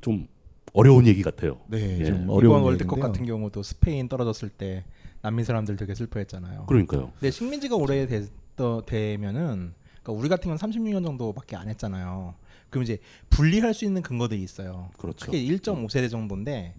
[0.00, 0.28] 좀
[0.72, 1.58] 어려운 얘기 같아요.
[1.68, 2.04] 네, 예.
[2.04, 2.98] 좀 어려운 월드컵.
[3.00, 4.84] 같은 경우도 스페인 떨어졌을 때
[5.20, 6.66] 난민 사람들 되게 슬퍼했잖아요.
[6.66, 7.12] 그러니까요.
[7.18, 12.34] 근데 식민지가 오래 됐더 되면은 그러니까 우리 같은 경우는 36년 정도밖에 안 했잖아요.
[12.70, 12.98] 그럼 이제
[13.30, 14.90] 분리할 수 있는 근거들이 있어요.
[14.98, 15.26] 그렇죠.
[15.26, 16.74] 크게 1.5세대 정도인데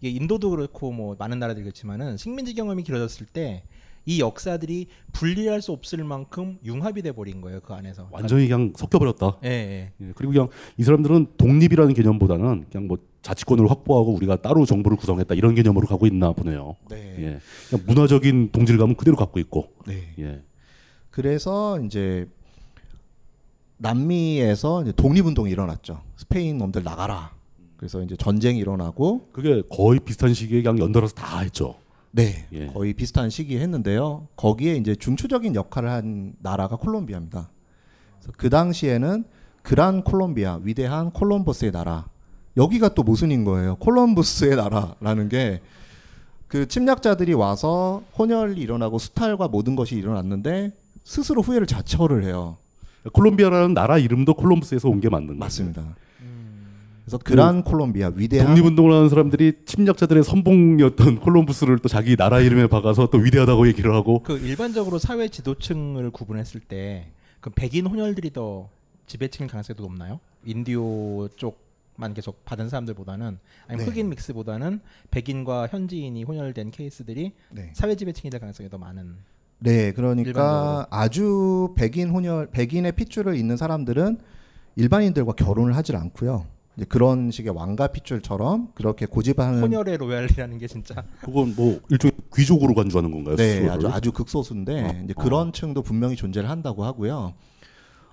[0.00, 3.64] 이게 인도도 그렇고 뭐 많은 나라들이 그렇지만은 식민지 경험이 길어졌을 때
[4.08, 8.08] 이 역사들이 분리할 수 없을 만큼 융합이 돼 버린 거예요 그 안에서.
[8.10, 9.36] 완전히 그냥 섞여 버렸다.
[9.44, 9.92] 예, 예.
[10.00, 15.34] 예, 그리고 그냥 이 사람들은 독립이라는 개념보다는 그냥 뭐 자치권을 확보하고 우리가 따로 정부를 구성했다
[15.34, 16.76] 이런 개념으로 가고 있나 보네요.
[16.88, 17.14] 네.
[17.18, 19.72] 예, 그냥 문화적인 동질감은 그대로 갖고 있고.
[19.86, 20.14] 네.
[20.18, 20.42] 예.
[21.10, 22.28] 그래서 이제
[23.78, 26.02] 남미에서 이제 독립운동이 일어났죠.
[26.16, 27.32] 스페인 놈들 나가라.
[27.76, 31.76] 그래서 이제 전쟁이 일어나고 그게 거의 비슷한 시기에 그냥 연달아서 다 했죠.
[32.10, 32.66] 네 예.
[32.66, 34.26] 거의 비슷한 시기에 했는데요.
[34.36, 37.50] 거기에 이제 중추적인 역할을 한 나라가 콜롬비아입니다.
[38.36, 39.24] 그 당시에는
[39.62, 42.08] 그란 콜롬비아 위대한 콜럼버스의 나라
[42.58, 43.76] 여기가 또 모순인 거예요.
[43.76, 45.60] 콜럼버스의 나라라는 게
[46.48, 50.72] 그 침략자들이 와서 혼혈이 일어나고 수탈과 모든 것이 일어났는데
[51.04, 52.56] 스스로 후회를 자처를 해요.
[53.12, 55.38] 콜롬비아라는 나라 이름도 콜럼버스에서 온 게 맞는 거예요.
[55.40, 55.84] 맞습니다.
[57.04, 63.08] 그래서 그란 콜롬비아 위대한 독립운동을 하는 사람들이 침략자들의 선봉이었던 콜럼버스를 또 자기 나라 이름에 박아서
[63.10, 67.08] 또 위대하다고 얘기를 하고 그 일반적으로 사회 지도층을 구분했을 때
[67.40, 68.70] 그 백인 혼혈들이 더
[69.06, 70.18] 지배층일 가능성이 더 높나요?
[70.46, 71.67] 인디오 쪽
[71.98, 73.90] 만 계속 받은 사람들보다는 아니면 네.
[73.90, 74.80] 흑인 믹스보다는
[75.10, 77.70] 백인과 현지인이 혼혈된 케이스들이 네.
[77.74, 79.16] 사회 지배층이 될 가능성이 더 많은.
[79.58, 80.86] 네, 그러니까 일반적으로.
[80.90, 84.18] 아주 백인 혼혈 백인의 핏줄을 잇는 사람들은
[84.76, 86.46] 일반인들과 결혼을 하질 않고요.
[86.76, 92.74] 이제 그런 식의 왕가 핏줄처럼 그렇게 고집하는 혼혈의 로얄이라는 게 진짜 그건 뭐 일종의 귀족으로
[92.74, 93.34] 간주하는 건가요?
[93.34, 93.72] 네, 스스로를?
[93.72, 95.00] 아주 아주 극소수인데 어.
[95.02, 97.34] 이제 그런 층도 분명히 존재를 한다고 하고요.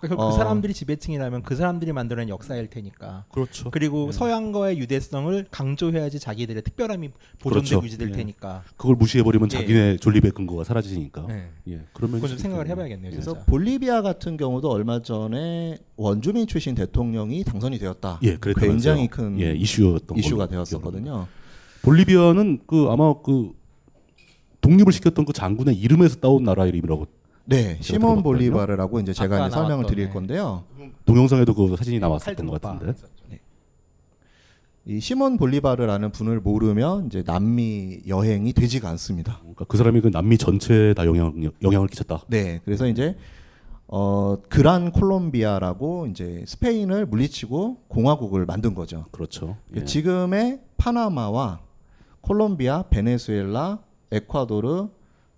[0.07, 0.29] 그, 어.
[0.29, 3.25] 그 사람들이 지배층이라면 그 사람들이 만들어낸 역사일 테니까.
[3.31, 3.71] 그렇죠.
[3.71, 4.11] 그리고 예.
[4.11, 7.85] 서양과의 유대성을 강조해야지 자기들의 특별함이 보존되고 그렇죠.
[7.85, 8.13] 유지될 예.
[8.13, 8.63] 테니까.
[8.77, 9.57] 그걸 무시해버리면 예.
[9.57, 11.25] 자기네 존립의 근거가 사라지니까.
[11.27, 11.49] 네.
[11.69, 13.11] 예, 그러면 그건 좀 생각을 해봐야겠네요.
[13.11, 13.45] 그래서 진짜.
[13.45, 18.19] 볼리비아 같은 경우도 얼마 전에 원주민 출신 대통령이 당선이 되었다.
[18.23, 18.95] 예, 그랬다면서요.
[18.95, 21.27] 굉장히 큰 예, 이슈였던 이슈가 되었었거든요.
[21.81, 23.51] 볼리비아는 그 아마 그
[24.61, 27.05] 독립을 시켰던 그 장군의 이름에서 따온 나라 이름이라고
[27.45, 28.23] 네, 시몬.
[28.23, 30.13] 볼리바르라고 이제 제가 이제 설명을 나왔던, 드릴 네.
[30.13, 30.63] 건데요.
[31.05, 32.91] 동영상에도 그 사진이 나왔었던 것 같은데.
[32.91, 33.15] 있었죠.
[34.87, 39.39] 이 시몬 볼리바르라는 분을 모르면 이제 남미 여행이 되지가 않습니다.
[39.39, 42.21] 그러니까 그 사람이 그 남미 전체에 다 영향 영향을 끼쳤다.
[42.27, 43.17] 네, 그래서 이제
[43.87, 49.05] 어 그란 콜롬비아라고 이제 스페인을 물리치고 공화국을 만든 거죠.
[49.09, 49.57] 그렇죠.
[49.71, 49.79] 예.
[49.79, 51.61] 그 지금의 파나마와
[52.21, 53.79] 콜롬비아, 베네수엘라,
[54.11, 54.89] 에콰도르,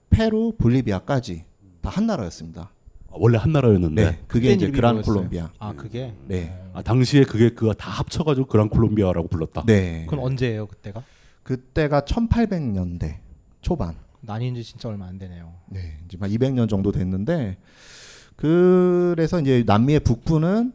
[0.09, 1.45] 페루, 볼리비아까지
[1.81, 2.61] 다 한 나라였습니다.
[3.09, 4.03] 아, 원래 한 나라였는데.
[4.11, 5.01] 네, 그게 이제 그란?
[5.01, 5.49] 콜롬비아.
[5.59, 6.13] 아 그게.
[6.27, 9.63] 네, 아, 당시에 그게 그가 다 합쳐가지고 그란 콜롬비아라고 불렀다.
[9.65, 10.05] 네.
[10.09, 11.03] 그건 언제예요 그때가?
[11.43, 13.19] 그때가 1800년대
[13.61, 13.95] 초반.
[14.21, 15.53] 나뉜 지 진짜 얼마 안 되네요.
[15.67, 17.57] 네, 이제 막 200년 정도 됐는데
[18.35, 20.73] 그래서 이제 남미의 북부는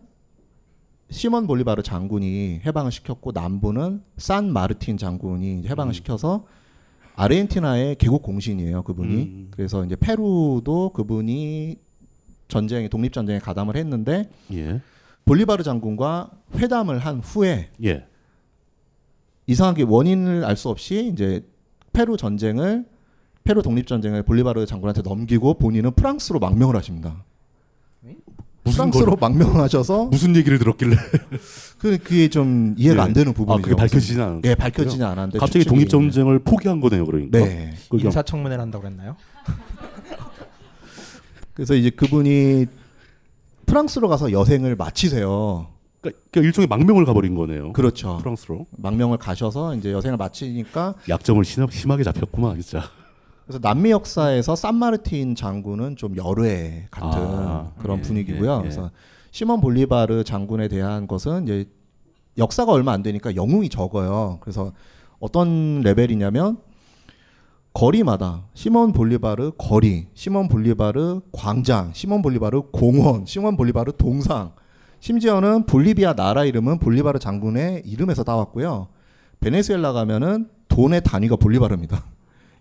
[1.10, 6.46] 시몬 볼리바르 장군이 해방을 시켰고 남부는 산 마르틴 장군이 해방을 시켜서
[7.16, 9.48] 아르헨티나의 개국 공신이에요 그분이 음.
[9.50, 11.76] 그래서 이제 페루도 그분이
[12.48, 14.80] 전쟁에 독립 전쟁에 가담을 했는데 예.
[15.24, 18.06] 볼리바르 장군과 회담을 한 후에 예.
[19.46, 21.44] 이상하게 원인을 알 수 없이 이제
[21.92, 22.86] 페루 전쟁을
[23.44, 27.24] 페루 독립 전쟁을 볼리바르 장군한테 넘기고 본인은 프랑스로 망명을 하십니다.
[28.64, 30.96] 프랑스로 걸- 망명하셔서 무슨 얘기를 들었길래
[31.78, 33.06] 그 그게 좀 이해가 예.
[33.06, 33.58] 안 되는 부분이죠.
[33.58, 34.40] 아, 그게 밝혀지진 않았어요.
[34.44, 37.38] 예, 밝혀지진 않았는데 갑자기 독립 전쟁을 포기한 거네요, 그러니까.
[37.38, 37.74] 네.
[37.90, 39.16] 그 인사청문회를 한다고 그랬나요?
[41.54, 42.66] 그래서 이제 그분이
[43.66, 45.68] 프랑스로 가서 여생을 마치세요.
[46.00, 47.72] 그러니까 일종의 망명을 가버린 거네요.
[47.72, 48.18] 그렇죠.
[48.18, 48.66] 프랑스로.
[48.76, 52.84] 망명을 가셔서 이제 여생을 마치니까 약점을 심, 심하게 잡혔구만, 진짜.
[53.52, 58.50] 그래서 남미 역사에서 산마르틴 장군은 좀 열애 같은 아, 그런 예, 분위기고요.
[58.50, 58.60] 예, 예.
[58.62, 58.90] 그래서
[59.30, 61.66] 시몬 볼리바르 장군에 대한 것은 이제
[62.38, 64.38] 역사가 얼마 안 되니까 영웅이 적어요.
[64.40, 64.72] 그래서
[65.20, 66.58] 어떤 레벨이냐면
[67.74, 74.52] 거리마다 시몬 볼리바르 거리, 시몬 볼리바르 광장, 시몬 볼리바르 공원, 시몬 볼리바르 동상
[75.00, 78.88] 심지어는 볼리비아 나라 이름은 볼리바르 장군의 이름에서 따왔고요.
[79.40, 82.02] 베네수엘라 가면은 돈의 단위가 볼리바르입니다.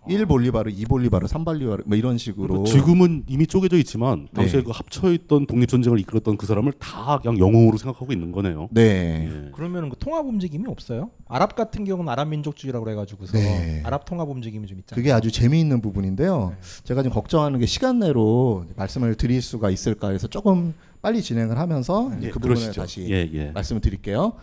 [0.08, 4.64] 1 볼리바르, 2 볼리바르, 3 볼리바르 뭐 이런 식으로 지금은 이미 쪼개져 있지만 당시에 네.
[4.64, 8.68] 그 합쳐 있던 독립 전쟁을 이끌었던 그 사람을 다 그냥 영웅으로 생각하고 있는 거네요.
[8.72, 9.28] 네.
[9.30, 9.50] 예.
[9.52, 11.10] 그러면 그 통합 움직임이 없어요?
[11.28, 13.82] 아랍 같은 경우는 아랍 민족주의라고 그래가지고서 네.
[13.84, 15.00] 아랍 통합 움직임이 좀 있잖아요.
[15.00, 16.54] 그게 아주 재미있는 부분인데요.
[16.84, 22.10] 제가 지금 걱정하는 게 시간 내로 말씀을 드릴 수가 있을까 해서 조금 빨리 진행을 하면서
[22.22, 22.80] 예, 그 부분을 그러시죠.
[22.80, 23.50] 다시 예, 예.
[23.50, 24.34] 말씀을 드릴게요.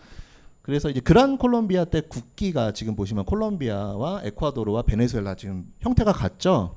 [0.69, 6.75] 그래서 이제 그란 콜롬비아 때 국기가 지금 보시면 콜롬비아와 에콰도르와 베네수엘라 지금 형태가 같죠.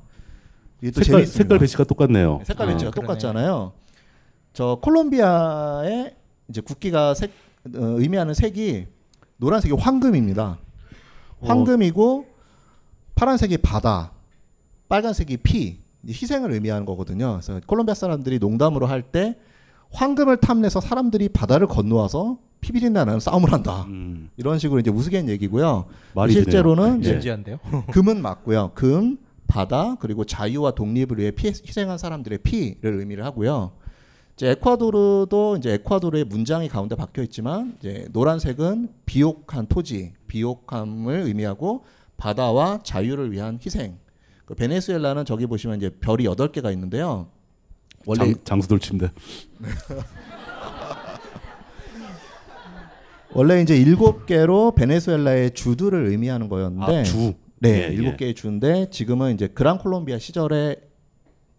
[0.81, 1.27] 이게 또 색깔.
[1.27, 2.39] 색깔 배치가 똑같네요.
[2.39, 2.73] 네, 색깔 어.
[2.73, 3.07] 배치가 그러네.
[3.07, 3.73] 똑같잖아요.
[4.55, 6.17] 저 콜롬비아의
[6.49, 7.33] 이제 국기가 색
[7.67, 8.87] 어, 의미하는 색이
[9.37, 10.59] 노란색이 황금입니다.
[11.41, 11.47] 어.
[11.47, 12.27] 황금이고
[13.15, 14.13] 파란색이 바다,
[14.89, 17.41] 빨간색이 피, 희생을 의미하는 거거든요.
[17.43, 19.37] 그래서 콜롬비아 사람들이 농담으로 할 때
[19.91, 23.85] 황금을 탐내서 사람들이 바다를 건너와서 피비린내나는 싸움을 한다.
[23.89, 25.85] 음, 이런 식으로 이제 우스갯 얘기고요.
[26.15, 27.01] 말이 실제로는.
[27.01, 27.15] 이제 예.
[27.15, 27.59] 진지한데요.
[27.93, 28.71] 금은 맞고요.
[28.75, 33.73] 금, 바다 그리고 자유와 독립을 위해 피, 희생한 사람들의 피를 의미를 하고요.
[34.35, 41.85] 이제 에콰도르도 이제 에콰도르의 문장이 가운데 박혀 있지만 이제 노란색은 비옥한 토지, 비옥함을 의미하고
[42.17, 43.99] 바다와 자유를 위한 희생.
[44.47, 47.29] 그 베네수엘라는 저기 보시면 이제 별이 여덟 개가 있는데요.
[48.07, 49.11] 원래 장, 장수돌 침대.
[53.35, 57.35] 원래 이제 일곱 개로 베네수엘라의 주들을 의미하는 거였는데 아, 주.
[57.61, 58.17] 네, 예, 일곱 예.
[58.17, 60.77] 개의 주인데 지금은 이제 그란 콜롬비아 시절에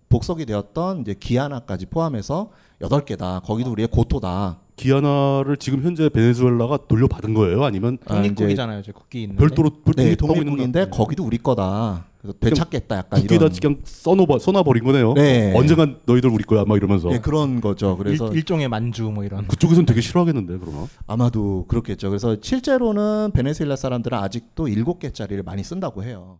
[0.09, 2.51] 복속이 되었던 이제 기아나까지 포함해서
[2.83, 3.39] 여덟 개다.
[3.39, 4.59] 거기도 우리의 고토다.
[4.75, 7.63] 기아나를 지금 현재 베네수엘라가 돌려받은 거예요?
[7.63, 8.81] 아니면 아, 독립국이잖아요.
[8.81, 9.39] 저 국기 있는데.
[9.39, 12.05] 별도로 네, 있는 독립국인데 거- 거기도 우리 거다.
[12.19, 12.97] 그래서 되찾겠다.
[12.97, 15.13] 약간 국기에다 이런 그냥 써놓아 써놔버린 거네요.
[15.13, 15.53] 네.
[15.55, 17.09] 언젠간 너희들 우리 거야 막 이러면서.
[17.09, 17.95] 네, 그런 거죠.
[17.97, 19.47] 그래서 일, 일종의 만주 뭐 이런.
[19.47, 20.87] 그쪽에서는 되게 싫어하겠는데 그러면.
[21.05, 22.09] 아마도 그렇겠죠.
[22.09, 26.39] 그래서 실제로는 베네수엘라 사람들은 아직도 일곱 개짜리를 많이 쓴다고 해요.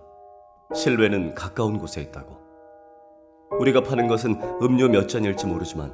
[0.73, 2.39] 실외는 가까운 곳에 있다고.
[3.59, 5.93] 우리가 파는 것은 음료 몇 잔일지 모르지만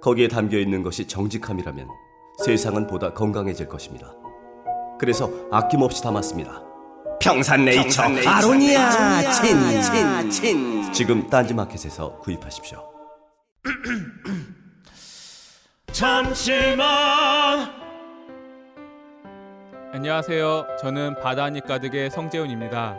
[0.00, 1.88] 거기에 담겨 있는 것이 정직함이라면
[2.44, 4.12] 세상은 보다 건강해질 것입니다.
[5.00, 6.62] 그래서 아낌없이 담았습니다.
[7.20, 12.78] 평산네이처, 아로니아 친 친 친 지금 딴지마켓에서 구입하십시오.
[15.92, 17.68] 잠시만
[19.92, 20.66] 안녕하세요.
[20.80, 22.98] 저는 바다니 가득의 성재훈입니다.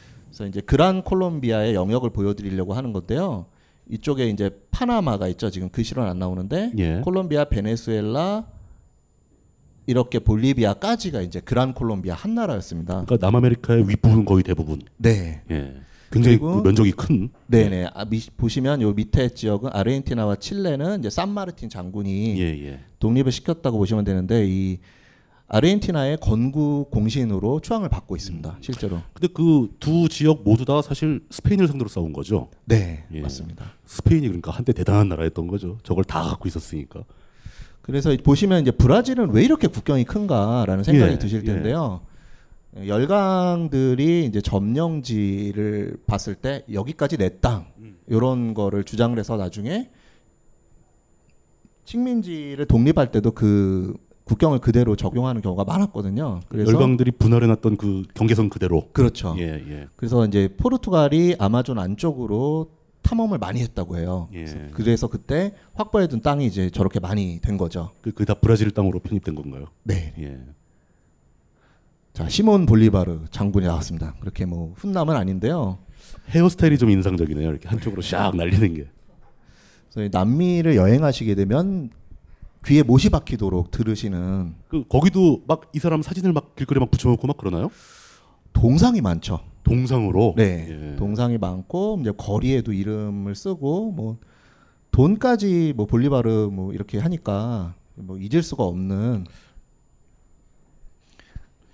[0.41, 3.45] 그래서 이제 그란 콜롬비아의 영역을 보여드리려고 하는 건데요.
[3.89, 5.51] 이쪽에 이제 파나마가 있죠.
[5.51, 7.01] 지금 글씨로는 안 나오는데 예.
[7.03, 8.47] 콜롬비아, 베네수엘라
[9.85, 13.05] 이렇게 볼리비아까지가 이제 그란 콜롬비아 한 나라였습니다.
[13.05, 14.81] 그러니까 남아메리카의 윗부분 거의 대부분.
[14.97, 15.43] 네.
[15.51, 15.75] 예.
[16.11, 17.29] 굉장히 그 면적이 큰.
[17.47, 17.89] 네네.
[17.93, 22.79] 아, 미, 보시면 요 밑에 지역은 아르헨티나와 칠레는 이제 산마르틴 장군이 예, 예.
[22.99, 24.79] 독립을 시켰다고 보시면 되는데 이
[25.53, 28.57] 아르헨티나의 건국 공신으로 추앙을 받고 있습니다.
[28.61, 28.99] 실제로.
[29.13, 32.49] 근데 그 두 지역 모두 다 사실 스페인을 상대로 싸운 거죠.
[32.63, 33.19] 네, 예.
[33.19, 33.65] 맞습니다.
[33.85, 35.77] 스페인이 그러니까 한때 대단한 나라였던 거죠.
[35.83, 37.03] 저걸 다 갖고 있었으니까.
[37.81, 41.45] 그래서 보시면 이제 브라질은 왜 이렇게 국경이 큰가라는 생각이 예, 드실 예.
[41.45, 41.99] 텐데요.
[42.87, 47.97] 열강들이 이제 점령지를 봤을 때 여기까지 내땅 음.
[48.07, 49.89] 이런 거를 주장을 해서 나중에
[51.83, 53.93] 식민지를 독립할 때도 그
[54.31, 56.39] 국경을 그대로 적용하는 경우가 많았거든요.
[56.47, 58.87] 그래서 열강들이 분할해놨던 그 경계선 그대로.
[58.93, 59.35] 그렇죠.
[59.37, 59.87] 예, 예.
[59.97, 64.29] 그래서 이제 포르투갈이 아마존 안쪽으로 탐험을 많이 했다고 해요.
[64.33, 64.45] 예.
[64.71, 67.91] 그래서 그때 확보해둔 땅이 이제 저렇게 많이 된 거죠.
[68.01, 69.65] 그, 그다 브라질 땅으로 편입된 건가요?
[69.83, 70.13] 네.
[70.17, 70.39] 예.
[72.13, 74.15] 자, 시몬 볼리바르 장군이 나왔습니다.
[74.21, 75.79] 그렇게 뭐 훈남은 아닌데요.
[76.29, 77.49] 헤어스타일이 좀 인상적이네요.
[77.49, 80.07] 이렇게 한쪽으로 샥 날리는 게.
[80.09, 81.89] 남미를 여행하시게 되면
[82.65, 87.37] 귀에 못이 박히도록 들으시는 그 거기도 막 이 사람 사진을 막 길거리에 막 붙여놓고 막
[87.37, 87.69] 그러나요?
[88.53, 89.39] 동상이 많죠.
[89.63, 90.33] 동상으로.
[90.37, 90.95] 네, 예.
[90.95, 94.17] 동상이 많고 이제 거리에도 이름을 쓰고 뭐
[94.91, 99.25] 돈까지 뭐 볼리바르 뭐 이렇게 하니까 뭐 잊을 수가 없는.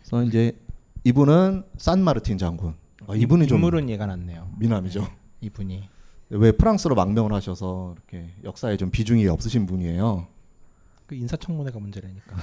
[0.02, 0.58] 그래서 이제
[1.04, 2.76] 이분은 산 마르틴 장군.
[3.08, 4.52] 아, 이분이 좀 인물은 얘가 낫네요.
[4.60, 5.08] 미남이죠.
[5.42, 5.84] 이분이
[6.30, 10.28] 왜 프랑스로 망명을 하셔서 이렇게 역사에 좀 비중이 없으신 분이에요.
[11.08, 12.36] 그 인사청문회가 문제라니까.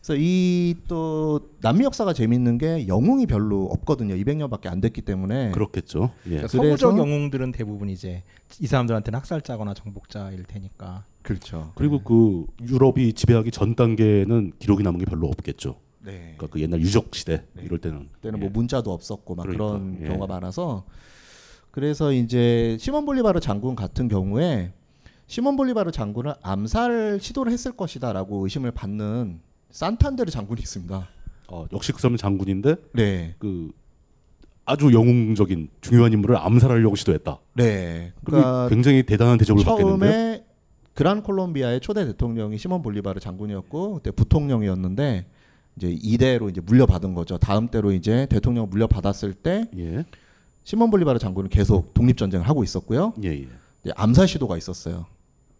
[0.00, 4.14] 그래서 이 또 남미 역사가 재밌는 게 영웅이 별로 없거든요.
[4.14, 5.52] 200년밖에 안 됐기 때문에.
[5.52, 6.12] 그렇겠죠.
[6.26, 6.30] 예.
[6.30, 8.24] 그러니까 서구적 영웅들은 대부분 이제
[8.60, 11.04] 이 사람들한테는 학살자거나 정복자일 테니까.
[11.22, 11.72] 그렇죠.
[11.76, 15.78] 그리고 그 유럽이 지배하기 전 단계는 기록이 남은 게 별로 없겠죠.
[16.00, 16.34] 네.
[16.36, 20.06] 그러니까 그 옛날 유적 시대 이럴 때는 그때는 뭐 문자도 없었고 막 그러니까, 그런 예.
[20.08, 20.84] 경우가 많아서
[21.70, 24.72] 그래서 이제 시몬 볼리바르 장군 같은 경우에
[25.32, 29.40] 시몬 볼리바르 장군을 암살 시도를 했을 것이다라고 의심을 받는
[29.70, 31.08] 산탄데르 장군이 있습니다.
[31.48, 33.34] 어, 역시 그 사람은 장군인데 네.
[33.38, 33.70] 그
[34.66, 37.38] 아주 영웅적인 중요한 인물을 암살하려고 시도했다.
[37.54, 38.12] 네.
[38.24, 40.12] 그러니까 굉장히 대단한 대접을 받겠는데요.
[40.12, 40.44] 처음에
[40.92, 45.24] 그란 콜롬비아의 초대 대통령이 시몬 볼리바르 장군이었고 그때 부통령이었는데
[45.78, 47.38] 이제 이대로 이제 물려받은 거죠.
[47.38, 50.04] 다음 때로 이제 대통령 물려받았을 때 예.
[50.64, 53.14] 시몬 볼리바르 장군은 계속 독립 전쟁을 하고 있었고요.
[53.24, 53.48] 예, 예.
[53.96, 55.06] 암살 시도가 있었어요.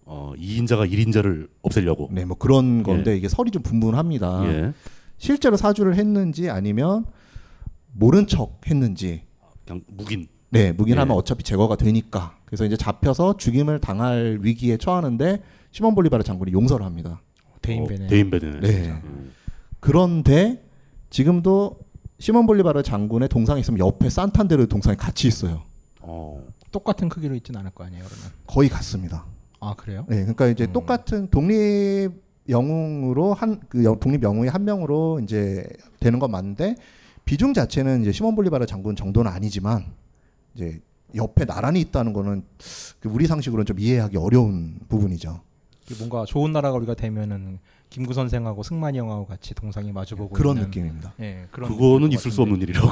[0.04, 2.08] 어, 2인자가 1인자를 없애려고.
[2.12, 4.44] 네, 뭐 그런 건데 이게 설이 좀 분분합니다.
[4.46, 4.72] 예.
[5.18, 7.04] 실제로 사주를 했는지 아니면
[7.92, 9.22] 모른 척 했는지.
[9.64, 10.28] 그냥 묵인.
[10.50, 11.18] 네, 묵인하면 예.
[11.18, 12.36] 어차피 제거가 되니까.
[12.44, 17.22] 그래서 이제 잡혀서 죽임을 당할 위기에 처하는데 시몬 볼리바르 장군이 용서를 합니다.
[17.62, 18.04] 대인배네.
[18.04, 18.60] 어, 대인배네.
[18.60, 18.72] 네.
[18.72, 19.00] 진짜.
[19.04, 19.32] 음.
[19.80, 20.64] 그런데
[21.10, 21.78] 지금도
[22.18, 25.62] 시몬 볼리바르 장군의 동상이 있으면 옆에 산탄데르 동상이 같이 있어요.
[26.00, 26.42] 어.
[26.70, 28.30] 똑같은 크기로 있진 않을 거 아니에요, 그러면.
[28.46, 29.24] 거의 같습니다.
[29.62, 30.04] 아 그래요?
[30.08, 30.72] 네, 그러니까 이제 음.
[30.72, 32.10] 똑같은 독립
[32.48, 35.64] 영웅으로 한그 독립 영웅이 한 명으로 이제
[36.00, 36.74] 되는 건 맞는데
[37.24, 39.84] 비중 자체는 이제 시몬 볼리바르 장군 정도는 아니지만
[40.56, 40.80] 이제
[41.14, 42.42] 옆에 나란히 있다는 거는
[42.98, 45.40] 그 우리 상식으로는 좀 이해하기 어려운 부분이죠.
[45.98, 47.60] 뭔가 좋은 나라가 우리가 되면은
[47.92, 51.12] 김구 선생하고 승만이 형하고 같이 동상이 마주보고 그런 있는, 느낌입니다.
[51.20, 52.62] 예, 그런 그거는 있을 것수 없는.
[52.62, 52.88] 일이라고.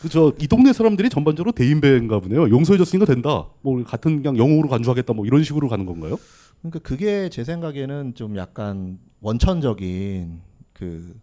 [0.00, 2.48] 그저 이 동네 사람들이 전반적으로 대인배인가 보네요.
[2.48, 3.46] 용서해줬으니까 된다.
[3.60, 5.12] 뭐 같은 그냥 영웅으로 간주하겠다.
[5.12, 6.16] 뭐 이런 식으로 가는 건가요?
[6.62, 10.40] 그러니까 그게 제 생각에는 좀 약간 원천적인
[10.72, 11.14] 그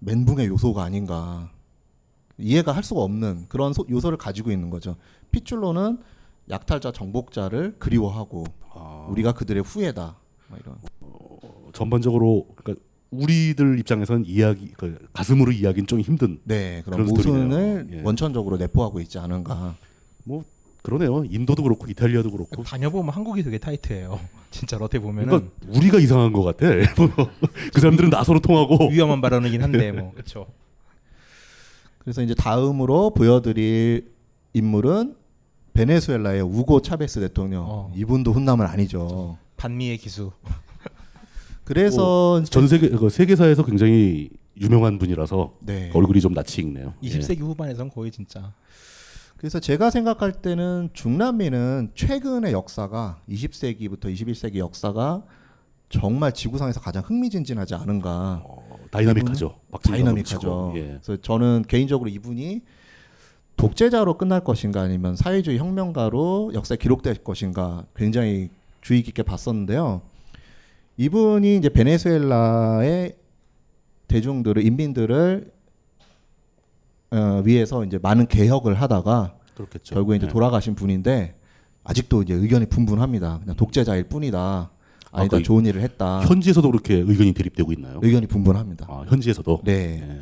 [0.00, 1.50] 멘붕의 요소가 아닌가
[2.36, 4.96] 이해가 할 수가 없는 그런 소- 요소를 가지고 있는 거죠.
[5.30, 5.98] 피줄로는
[6.50, 9.06] 약탈자 정복자를 그리워하고 아.
[9.08, 10.16] 우리가 그들의 후예다.
[10.48, 10.76] 뭐 이런.
[11.74, 17.44] 어, 전반적으로 그러니까 우리들 입장에선 이야기 그 가슴으로 이야기는 좀 힘든 네 그런 스토리네요.
[17.46, 18.02] 모순을 예.
[18.02, 19.76] 원천적으로 내포하고 있지 않은가.
[20.24, 20.44] 뭐
[20.82, 21.24] 그러네요.
[21.24, 22.62] 인도도 그렇고 이탈리아도 그렇고.
[22.62, 24.20] 다녀보면 한국이 되게 타이트해요.
[24.50, 26.66] 진짜로 어떻게 보면은 그러니까 우리가 이상한 것 같아.
[27.72, 30.46] 그 사람들은 나서로 통하고 위험한 발언이긴 한데 뭐 그렇죠.
[31.98, 34.12] 그래서 이제 다음으로 보여드릴
[34.52, 35.16] 인물은
[35.72, 37.64] 베네수엘라의 우고 차베스 대통령.
[37.66, 37.92] 어.
[37.96, 39.38] 이분도 훈남은 아니죠.
[39.56, 40.32] 반미의 기수.
[41.64, 45.90] 그래서 뭐전 세계 그 세계사에서 굉장히 유명한 분이라서 네.
[45.94, 46.94] 얼굴이 좀 낯이 익네요.
[47.02, 48.52] 20세기 후반에선 거의 진짜
[49.36, 55.22] 그래서 제가 생각할 때는 중남미는 최근의 역사가 20세기부터 21세기 역사가
[55.88, 58.42] 정말 지구상에서 가장 흥미진진하지 않은가.
[58.44, 59.58] 어, dynamic하죠.
[59.82, 60.72] dynamic하죠.
[60.76, 60.98] 예.
[61.02, 62.62] 그래서 저는 개인적으로 이분이
[63.56, 70.02] 독재자로 끝날 것인가 아니면 사회주의 혁명가로 역사에 기록될 것인가 굉장히 주의 깊게 봤었는데요.
[70.96, 73.16] 이분이 이제 베네수엘라의
[74.08, 75.52] 대중들을 인민들을
[77.10, 79.94] 어, 위해서 이제 많은 개혁을 하다가 그렇겠죠.
[79.94, 80.32] 결국에 이제 네.
[80.32, 81.36] 돌아가신 분인데
[81.84, 83.40] 아직도 이제 의견이 분분합니다.
[83.40, 84.70] 그냥 독재자일 뿐이다.
[85.12, 86.20] 아니다 아, 그 좋은 일을 했다.
[86.22, 88.00] 현지에서도 그렇게 의견이 대립되고 있나요?
[88.02, 88.86] 의견이 분분합니다.
[88.88, 89.60] 아, 현지에서도.
[89.64, 90.02] 네.
[90.02, 90.20] 예.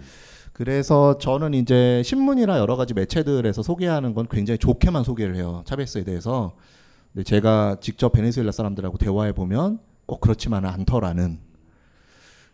[0.52, 5.62] 그래서 저는 이제 신문이나 여러 가지 매체들에서 소개하는 건 굉장히 좋게만 소개를 해요.
[5.64, 6.52] 차베스에 대해서.
[7.12, 9.78] 근데 제가 직접 베네수엘라 사람들하고 대화해 보면
[10.12, 11.38] 꼭 그렇지만은 않더라는.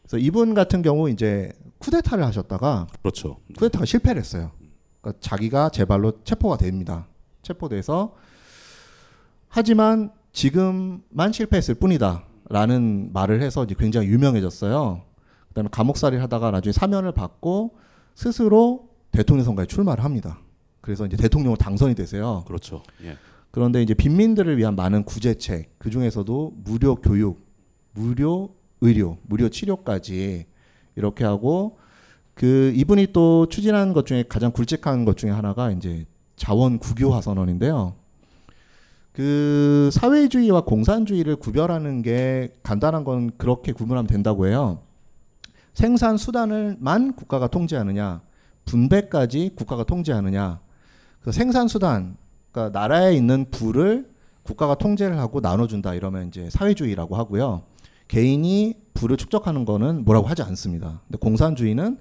[0.02, 3.38] 그래서 이분 같은 경우 이제 쿠데타를 하셨다가 그렇죠.
[3.56, 4.52] 쿠데타가 실패를 했어요.
[5.00, 7.08] 그러니까 자기가 제 발로 체포가 됩니다.
[7.42, 8.14] 체포돼서
[9.48, 15.02] 하지만 지금만 실패했을 뿐이다라는 말을 해서 이제 굉장히 유명해졌어요.
[15.48, 17.76] 그다음에 감옥살이를 하다가 나중에 사면을 받고
[18.14, 20.38] 스스로 대통령 선거에 출마를 합니다.
[20.80, 22.44] 그래서 이제 대통령으로 당선이 되세요.
[22.46, 22.84] 그렇죠.
[23.02, 23.16] 예.
[23.50, 27.47] 그런데 이제 빈민들을 위한 많은 구제책 그 중에서도 무료 교육,
[27.98, 30.46] 무료 의료, 무료 치료까지
[30.94, 31.78] 이렇게 하고
[32.34, 37.94] 그 이분이 또 추진한 것 중에 가장 굵직한 것 중에 하나가 이제 자원 국유화 선언인데요.
[39.12, 44.78] 그 사회주의와 공산주의를 구별하는 게 간단한 건 그렇게 구분하면 된다고 해요.
[45.74, 48.20] 생산 수단을만 국가가 통제하느냐,
[48.64, 50.60] 분배까지 국가가 통제하느냐.
[51.20, 52.16] 그 생산 수단,
[52.52, 54.08] 그러니까 나라에 있는 부를
[54.44, 57.64] 국가가 통제를 하고 나눠준다 이러면 이제 사회주의라고 하고요.
[58.08, 61.02] 개인이 부를 축적하는 거는 뭐라고 하지 않습니다.
[61.06, 61.98] 근데 공산주의는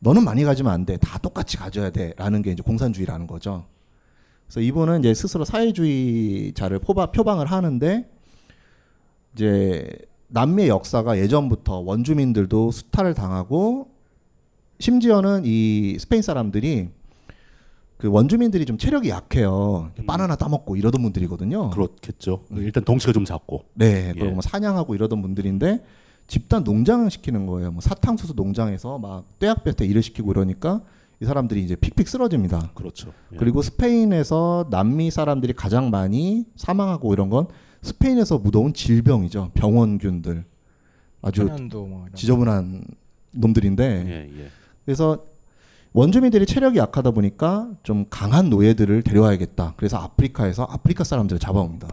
[0.00, 0.96] 너는 많이 가지면 안 돼.
[0.98, 2.12] 다 똑같이 가져야 돼.
[2.16, 3.66] 라는 게 이제 공산주의라는 거죠.
[4.46, 8.10] 그래서 이분은 이제 스스로 사회주의자를 포바, 표방을 하는데
[9.34, 9.88] 이제
[10.28, 13.90] 남미의 역사가 예전부터 원주민들도 수탈을 당하고
[14.80, 16.90] 심지어는 이 스페인 사람들이
[17.98, 19.90] 그 원주민들이 좀 체력이 약해요.
[20.06, 21.70] 바나나 따먹고 이러던 분들이거든요.
[21.70, 22.44] 그렇겠죠.
[22.52, 23.64] 일단 덩치가 좀 작고.
[23.74, 24.12] 네, 예.
[24.12, 25.84] 그리고 뭐 사냥하고 이러던 분들인데
[26.28, 27.72] 집단 농장을 시키는 거예요.
[27.72, 30.82] 뭐 사탕수수 농장에서 막 떼약볕에 일을 시키고 이러니까
[31.20, 32.70] 이 사람들이 이제 픽픽 쓰러집니다.
[32.74, 33.12] 그렇죠.
[33.32, 33.36] 예.
[33.36, 37.48] 그리고 스페인에서 남미 사람들이 가장 많이 사망하고 이런 건
[37.82, 39.50] 스페인에서 묻어온 질병이죠.
[39.54, 40.44] 병원균들.
[41.20, 42.84] 아주 뭐 지저분한
[43.32, 44.48] 놈들인데 예, 예.
[44.84, 45.24] 그래서
[45.92, 49.74] 원주민들이 체력이 약하다 보니까 좀 강한 노예들을 데려와야겠다.
[49.76, 51.88] 그래서 아프리카에서 아프리카 사람들을 잡아옵니다.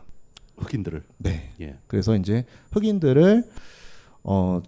[0.57, 1.03] 흑인들을.
[1.17, 1.51] 네.
[1.61, 1.77] 예.
[1.87, 3.43] 그래서 이제 흑인들을
[4.23, 4.61] 어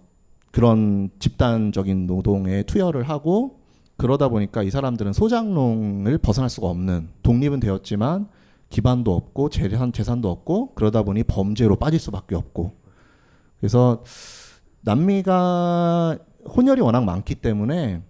[0.50, 3.60] 그런 집단적인 노동에 투여를 하고
[3.96, 8.28] 그러다 보니까 이 사람들은 소장농을 벗어날 수가 없는 독립은 되었지만
[8.70, 12.72] 기반도 없고 재산 재산도 없고 그러다 보니 범죄로 빠질 수밖에 없고
[13.58, 14.04] 그래서
[14.82, 16.18] 남미가
[16.56, 18.02] 혼혈이 워낙 많기 때문에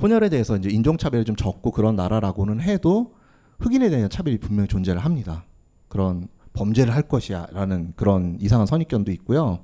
[0.00, 3.14] 혼혈에 대해서 이제 인종차별이 좀 적고 그런 나라라고는 해도
[3.60, 5.44] 흑인에 대한 차별이 분명히 존재를 합니다.
[5.88, 9.60] 그런 범죄를 할 것이야라는 그런 이상한 선입견도 있고요.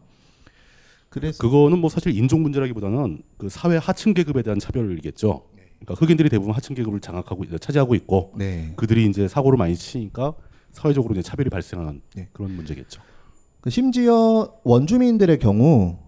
[1.09, 5.43] 그래서 그거는 뭐 사실 인종 문제라기보다는 그 사회 하층 계급에 대한 차별이겠죠.
[5.81, 8.73] 그러니까 흑인들이 대부분 하층 계급을 장악하고 차지하고 있고 네.
[8.77, 10.35] 그들이 이제 사고를 많이 치니까
[10.73, 12.29] 사회적으로 이제 차별이 발생하는 네.
[12.33, 13.03] 그런 문제겠죠.
[13.61, 15.99] 그 심지어 원주민들의 경우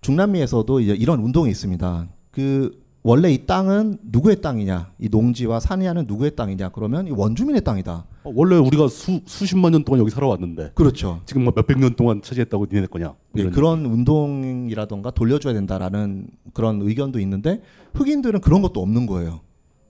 [0.00, 2.08] 중남미에서도 이제 이런 운동이 있습니다.
[2.30, 8.04] 그 원래 이 땅은 누구의 땅이냐, 이 농지와 산야는 누구의 땅이냐, 그러면 이 원주민의 땅이다.
[8.24, 11.22] 어, 원래 우리가 수 수십만 년 동안 여기 살아왔는데 그렇죠.
[11.24, 13.14] 지금 뭐 몇백 년 동안 차지했다고 니네 거냐?
[13.38, 17.62] 예, 이런 그런 운동이라던가 돌려줘야 된다라는 그런 의견도 있는데
[17.94, 19.40] 흑인들은 그런 것도 없는 거예요.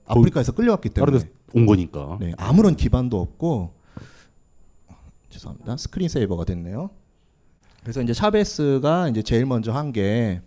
[0.05, 1.25] 아프리카에서 끌려왔기 다른 때문에.
[1.25, 2.17] 데서 온 거니까.
[2.21, 3.73] 네, 아무런 기반도 없고
[5.29, 5.75] 죄송합니다.
[5.75, 6.91] screen saver가 됐네요.
[7.81, 10.39] 그래서 이제 샤베스가 이제 제일 먼저 한 게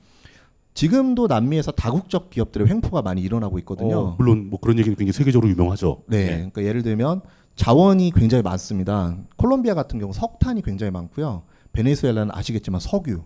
[0.74, 3.98] 지금도 남미에서 다국적 기업들의 횡포가 많이 일어나고 있거든요.
[3.98, 6.02] 어, 물론 뭐 그런 얘기는 굉장히 세계적으로 유명하죠.
[6.08, 7.22] 네, 그러니까 예를 들면
[7.54, 9.16] 자원이 굉장히 많습니다.
[9.36, 11.44] 콜롬비아 같은 경우 석탄이 굉장히 많고요.
[11.72, 13.22] 베네수엘라는 아시겠지만 석유,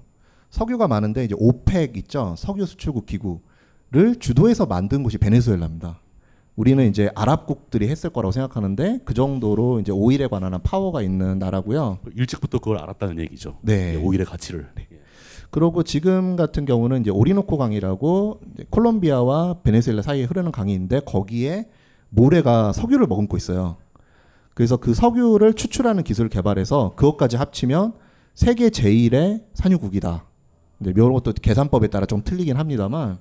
[0.50, 6.00] 석유가 많은데 이제 OPEC 있죠, 석유 수출국 기구를 주도해서 만든 곳이 베네수엘라입니다.
[6.56, 12.00] 우리는 이제 아랍국들이 했을 거라고 생각하는데 그 정도로 이제 오일에 관한 파워가 있는 나라고요.
[12.16, 13.58] 일찍부터 그걸 알았다는 얘기죠.
[13.62, 13.94] 네.
[13.94, 14.68] 예, 오일의 가치를.
[15.50, 21.68] 그러고 지금 같은 경우는 이제 오리노코 강이라고 이제 콜롬비아와 베네수엘라 사이에 흐르는 강인데 거기에
[22.10, 23.76] 모래가 석유를 머금고 있어요.
[24.54, 27.92] 그래서 그 석유를 추출하는 기술을 개발해서 그것까지 합치면
[28.34, 30.24] 세계 제일의 산유국이다.
[30.80, 33.18] 이제 이런 것도 계산법에 따라 좀 틀리긴 합니다만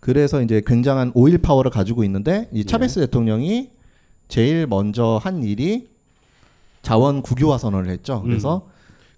[0.00, 3.70] 그래서 이제 굉장한 오일 파워를 가지고 있는데 이 차베스 대통령이
[4.28, 5.88] 제일 먼저 한 일이
[6.82, 8.22] 자원 국유화 선언을 했죠.
[8.22, 8.68] 그래서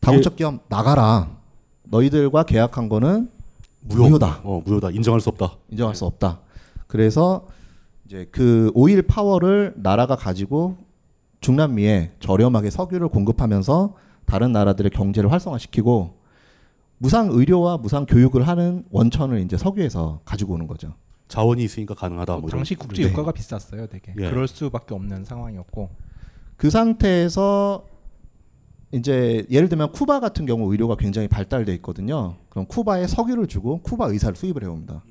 [0.00, 1.37] 다국적 기업 나가라.
[1.90, 3.30] 너희들과 계약한 거는
[3.80, 4.18] 무효.
[4.18, 4.90] 다 어, 무효다.
[4.90, 5.56] 인정할 수 없다.
[5.70, 6.40] 인정할 수 없다.
[6.86, 7.46] 그래서
[8.06, 10.76] 이제 그 오일 파워를 나라가 가지고
[11.40, 16.18] 중남미에 저렴하게 석유를 공급하면서 다른 나라들의 경제를 활성화시키고
[16.98, 20.94] 무상 의료와 무상 교육을 하는 원천을 이제 석유에서 가지고 오는 거죠.
[21.28, 22.38] 자원이 있으니까 가능하다.
[22.38, 22.50] 뭐.
[22.50, 23.10] 당시 국제 네.
[23.10, 24.14] 유가가 비쌌어요, 되게.
[24.18, 24.30] 예.
[24.30, 25.90] 그럴 수밖에 없는 상황이었고.
[26.56, 27.84] 그 상태에서
[28.92, 32.36] 이제 예를 들면 쿠바 같은 경우 의료가 굉장히 발달돼 있거든요.
[32.48, 35.02] 그럼 쿠바에 석유를 주고 쿠바 의사를 수입을 해옵니다.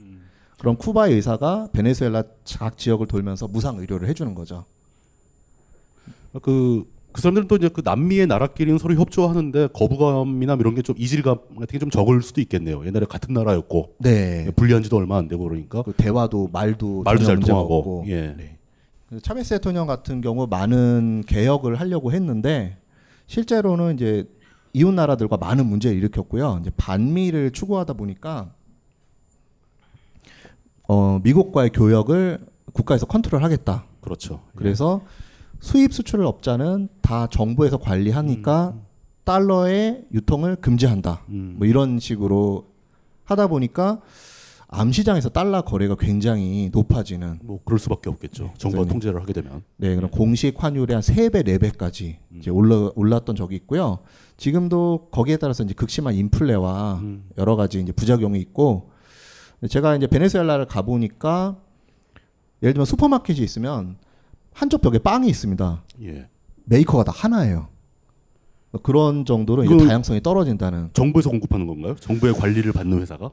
[0.60, 2.24] 그럼 쿠바의 의사가 베네수엘라
[2.58, 4.66] 각 지역을 돌면서 무상 의료를 해주는 거죠.
[6.42, 11.38] 그, 그 사람들은 또 이제 그 남미의 나라끼리는 서로 협조하는데 거부감이나 이런 게 좀 이질감
[11.60, 12.86] 같은 게 좀 적을 수도 있겠네요.
[12.86, 14.50] 옛날에 같은 나라였고 네.
[14.56, 18.06] 분리한 지도 얼마 안 되고 그러니까 그 대화도 말도 말도 잘 통하고.
[18.08, 18.36] 예.
[18.38, 18.58] 네.
[19.22, 22.78] 차베스 대통령 같은 경우 많은 개혁을 하려고 했는데
[23.28, 24.28] 실제로는 이제
[24.74, 26.60] 이웃 나라들과 많은 문제를 일으켰고요.
[26.62, 28.54] 이제 반미를 추구하다 보니까
[30.88, 33.86] 어, 미국과의 교역을 국가에서 컨트롤하겠다.
[34.02, 34.42] 그렇죠.
[34.56, 35.02] 그래서
[35.60, 38.76] 수입 수출 업자는 다 정부에서 관리하니까
[39.24, 41.24] 달러의 유통을 금지한다.
[41.58, 42.68] 뭐 이런 식으로
[43.26, 44.00] 하다 보니까
[44.70, 48.54] 암 시장에서 달러 거래가 굉장히 높아지는 뭐 그럴 수밖에 없겠죠.
[48.58, 49.64] 정부가 통제를 하게 되면.
[49.78, 54.00] 네, 그럼 공식 환율의 한 3배, 4배까지 이제 올라 올랐던 적이 있고요.
[54.38, 57.02] 지금도 거기에 따라서 이제 극심한 인플레와
[57.38, 58.92] 여러 가지 이제 부작용이 있고
[59.70, 61.58] 제가 이제 베네수엘라를 가 보니까
[62.62, 63.98] 예를 들면 슈퍼마켓이 있으면
[64.54, 65.84] 한쪽 벽에 빵이 있습니다.
[66.04, 66.30] 예.
[66.66, 67.68] 메이커가 다 하나예요.
[68.84, 70.90] 그런 정도로 이제 다양성이 떨어진다는.
[70.94, 71.96] 정부에서 공급하는 건가요?
[71.96, 73.32] 정부의 관리를 받는 회사가?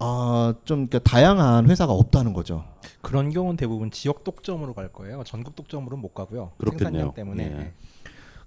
[0.00, 2.64] 아, 좀 그러니까 다양한 회사가 없다는 거죠.
[3.02, 5.22] 그런 경우는 대부분 지역 독점으로 갈 거예요.
[5.24, 6.52] 전국 독점으로는 못 가고요.
[6.58, 6.84] 그렇겠네요.
[6.84, 7.44] 생산량 때문에.
[7.44, 7.72] 예.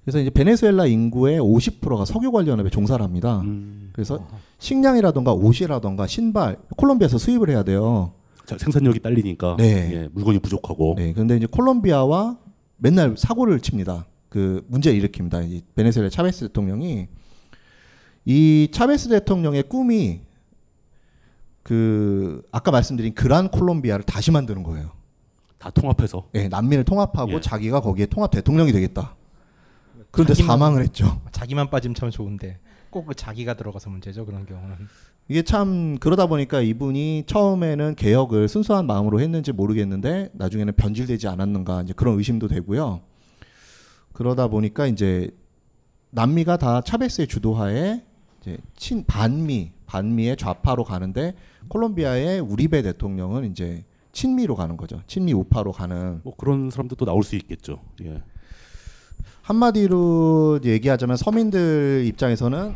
[0.04, 3.44] 그래서 이제 베네수엘라 인구의 50%가 석유 관련업에 종사를 합니다.
[3.94, 4.28] 그래서
[4.58, 8.14] 식량이라던가 옷이라던가 신발 콜롬비아에서 수입을 해야 돼요.
[8.46, 9.92] 자, 생산력이 딸리니까 네.
[9.94, 11.14] 예, 물건이 부족하고 네.
[11.14, 12.38] 근데 이제 콜롬비아와
[12.78, 14.08] 맨날 사고를 칩니다.
[14.28, 15.50] 그 문제를 일으킵니다.
[15.50, 17.08] 이 베네수엘라 차베스 대통령이
[18.26, 20.22] 이 차베스 대통령의 꿈이
[21.64, 24.92] 그 아까 말씀드린 그란 콜롬비아를 다시 만드는 거예요.
[25.60, 26.28] 다 통합해서.
[26.34, 27.42] 네, 난민을 통합하고 예.
[27.42, 29.16] 자기가 거기에 통합 대통령이 되겠다.
[30.12, 31.22] 그런데 자기만- 사망을 했죠.
[31.32, 32.60] 자기만 빠지면 참 좋은데
[32.90, 34.26] 꼭 그 자기가 들어가서 문제죠.
[34.26, 34.76] 그런 경우는.
[35.30, 41.94] 이게 참 그러다 보니까 이분이 처음에는 개혁을 순수한 마음으로 했는지 모르겠는데 나중에는 변질되지 않았는가 이제
[41.94, 43.02] 그런 의심도 되고요.
[44.14, 45.30] 그러다 보니까 이제
[46.10, 48.04] 남미가 다 차베스의 주도하에
[48.42, 51.36] 이제 친 반미 반미의 좌파로 가는데
[51.70, 55.02] 콜롬비아의 우리베 대통령은 이제 친미로 가는 거죠.
[55.08, 57.80] 친미 우파로 가는 뭐 그런 사람도 또 나올 수 있겠죠.
[58.04, 58.22] 예.
[59.42, 62.74] 한마디로 얘기하자면 서민들 입장에서는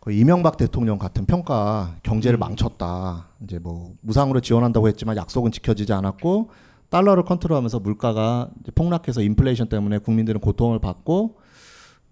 [0.00, 3.28] 거의 이명박 대통령 같은 평가, 경제를 망쳤다.
[3.44, 6.50] 이제 뭐 무상으로 지원한다고 했지만 약속은 지켜지지 않았고
[6.90, 11.38] 달러를 컨트롤하면서 물가가 폭락해서 인플레이션 때문에 국민들은 고통을 받고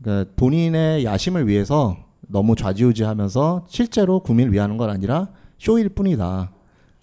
[0.01, 1.96] 그러니까 본인의 야심을 위해서
[2.28, 5.28] 너무 좌지우지하면서 실제로 국민을 위하는 건 아니라
[5.59, 6.53] 쇼일 뿐이다.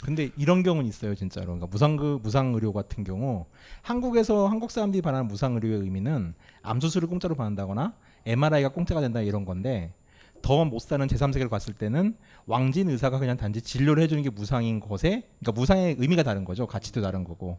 [0.04, 1.48] 근데 이런 경우는 있어요, 진짜로.
[1.48, 3.46] 그러니까 무상그 무상 의료 같은 경우
[3.82, 7.94] 한국에서 한국 사람들이 받는 무상 의료의 의미는 암 수술을 공짜로 받는다거나
[8.26, 9.94] MRI가 공짜가 된다 이런 건데
[10.42, 15.28] 더 못 사는 제3세계를 갔을 때는 왕진 의사가 그냥 단지 진료를 해주는 게 무상인 것에
[15.40, 16.68] 그러니까 무상의 의미가 다른 거죠.
[16.68, 17.58] 가치도 다른 거고.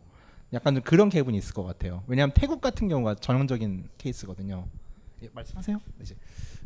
[0.53, 2.03] 약간 좀 그런 개분이 있을 것 같아요.
[2.07, 4.67] 왜냐하면 태국 같은 경우가 전형적인 케이스거든요.
[5.23, 5.79] 예, 말씀하세요.
[6.03, 6.15] 이제.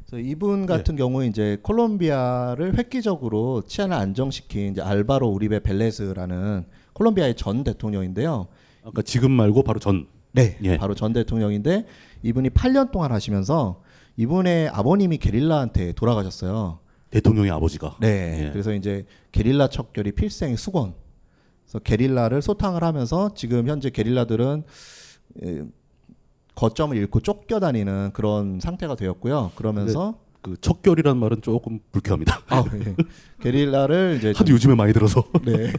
[0.07, 7.65] 그래서 이분 같은 경우에 이제 콜롬비아를 획기적으로 치안을 안정시킨 이제 알바로 우리베 벨레스라는 콜롬비아의 전
[7.65, 8.49] 대통령인데요.
[8.85, 10.07] 아까 지금 말고 바로 전.
[10.33, 10.79] 네, 예.
[10.79, 11.87] 바로 전 대통령인데
[12.23, 13.83] 이분이 8년 동안 하시면서
[14.17, 16.81] 이분의 아버님이 게릴라한테 돌아가셨어요.
[17.11, 17.99] 대통령의 아버지가.
[18.01, 18.47] 네.
[18.47, 18.51] 예.
[18.51, 20.95] 그래서 이제 게릴라 척결이 필생 수건.
[21.65, 24.65] 그래서 게릴라를 소탕을 하면서 지금 현재 게릴라들은
[25.45, 25.63] 에,
[26.63, 29.51] 거점을 잃고 쫓겨다니는 그런 상태가 되었고요.
[29.57, 32.41] 그러면서 그 척결이라는 말은 조금 불쾌합니다.
[32.49, 32.95] 아, 예.
[33.41, 35.25] 게릴라를 이제 하도 좀- 요즘에 많이 들어서.
[35.45, 35.73] 네.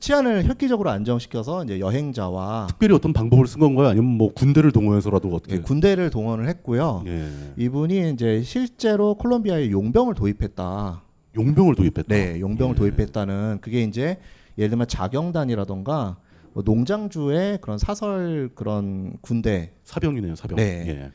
[0.00, 3.86] 치안을 획기적으로 안정시켜서 이제 여행자와 특별히 어떤 방법을 쓴 건가요?
[3.86, 5.54] 아니면 뭐 군대를 동원해서라도 어떻게?
[5.54, 7.04] 예, 군대를 동원을 했고요.
[7.06, 7.28] 예.
[7.56, 11.02] 이분이 이제 실제로 콜롬비아에 용병을 도입했다.
[11.36, 12.02] 용병을 도입했다.
[12.08, 14.18] 네, 용병을 도입했다는 그게 이제
[14.58, 16.27] 예를 들면 자경단이라던가 뭐
[16.64, 20.56] 농장주의 그런 사설 그런 군대 사병이네요, 사병.
[20.56, 20.84] 네.
[20.88, 21.10] 예.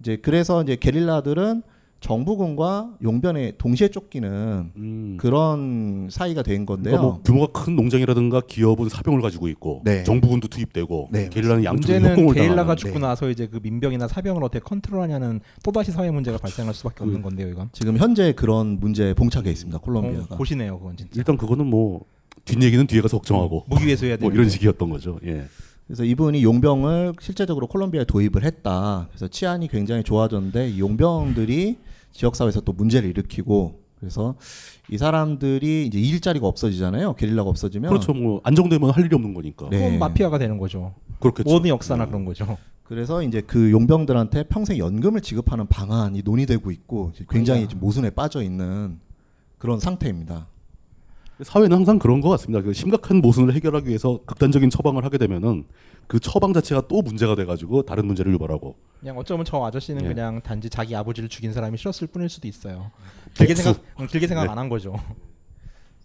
[0.00, 1.62] 이제 그래서 이제 게릴라들은
[2.00, 6.96] 정부군과 용변에 동시에 쫓기는 그런 사이가 된 건데요.
[6.96, 6.98] 음.
[6.98, 10.04] 그러니까 뭐 규모가 큰 농장이라든가 기업은 사병을 가지고 있고 네.
[10.04, 12.74] 정부군도 투입되고 네, 게릴라는 양쪽에 문제는 게릴라가.
[12.74, 17.48] 죽고 나서 이제 그 민병이나 사병을 어떻게 컨트롤하냐는 또다시 사회 문제가 발생할 수밖에 없는 건데요,
[17.48, 17.70] 이건.
[17.72, 19.78] 지금 현재 그런 문제에 봉착해 있습니다.
[19.78, 20.34] 콜롬비아가.
[20.34, 21.12] 어, 보시네요, 그건 진짜.
[21.16, 22.04] 일단 그거는 뭐
[22.44, 24.36] 뒷 얘기는 뒤에 가서 걱정하고 무기회수 해야 뭐 되는데.
[24.36, 25.18] 이런 식이었던 거죠.
[25.24, 25.46] 예.
[25.86, 29.06] 그래서 이분이 용병을 실제적으로 콜롬비아에 도입을 했다.
[29.10, 31.78] 그래서 치안이 굉장히 좋아졌는데 이 용병들이
[32.12, 34.34] 지역 사회에서 또 문제를 일으키고 그래서
[34.90, 37.14] 이 사람들이 이제 일자리가 없어지잖아요.
[37.14, 38.12] 게릴라가 없어지면 그렇죠.
[38.12, 39.68] 뭐 안정되면 할 일이 없는 거니까.
[39.70, 39.78] 네.
[39.78, 40.94] 그건 마피아가 되는 거죠.
[41.20, 41.50] 그렇겠죠.
[41.50, 42.56] 모든 역사나 그런 거죠.
[42.82, 49.00] 그래서 이제 그 용병들한테 평생 연금을 지급하는 방안이 논의되고 있고 굉장히 모순에 빠져 있는
[49.58, 50.48] 그런 상태입니다.
[51.42, 52.62] 사회는 항상 그런 것 같습니다.
[52.62, 55.64] 그 심각한 모순을 해결하기 위해서 극단적인 처방을 하게 되면은
[56.06, 58.76] 그 처방 자체가 또 문제가 돼가지고 다른 문제를 유발하고.
[59.00, 60.08] 그냥 어쩌면 저 아저씨는 예.
[60.08, 62.90] 그냥 단지 자기 아버지를 죽인 사람이 싫었을 뿐일 수도 있어요.
[63.34, 63.54] 길게.
[63.54, 64.50] 생각, 응, 길게 생각 네.
[64.50, 64.94] 안한 거죠.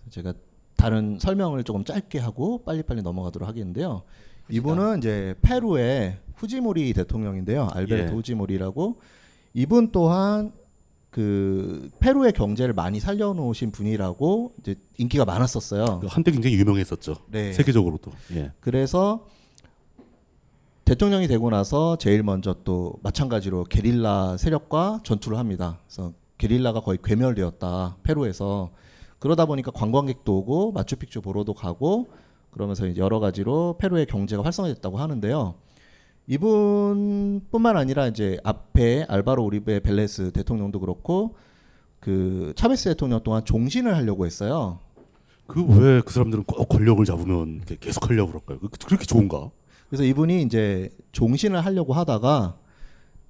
[0.09, 0.33] 제가
[0.75, 4.03] 다른 설명을 조금 짧게 하고 빨리빨리 넘어가도록 하겠는데요.
[4.49, 7.67] 이분은 이제 페루의 후지모리 대통령인데요.
[7.71, 8.15] 알베르토 예.
[8.15, 8.99] 후지모리라고
[9.53, 10.51] 이분 또한
[11.09, 15.99] 그 페루의 경제를 많이 살려놓으신 분이라고 이제 인기가 많았었어요.
[16.01, 17.15] 그 한때 굉장히 유명했었죠.
[17.27, 17.51] 네.
[17.53, 18.11] 세계적으로도.
[18.33, 18.51] 예.
[18.59, 19.25] 그래서
[20.85, 25.79] 대통령이 되고 나서 제일 먼저 또 마찬가지로 게릴라 세력과 전투를 합니다.
[25.85, 28.71] 그래서 게릴라가 거의 괴멸되었다 페루에서
[29.19, 32.07] 그러다 보니까 관광객도 오고 마추픽추 보러도 가고
[32.51, 35.55] 그러면서 여러 가지로 페루의 경제가 활성화됐다고 하는데요.
[36.29, 41.35] 이분뿐만 아니라 이제 앞에 알바로 우리베 벨레스 대통령도 그렇고
[41.99, 44.79] 그 차베스 대통령 동안 종신을 하려고 했어요.
[45.47, 48.59] 그 왜 그 사람들은 꼭 권력을 잡으면 계속 하려고 그럴까요?
[48.59, 49.49] 그- 그렇게 좋은가?
[49.89, 52.57] 그래서 이분이 이제 종신을 하려고 하다가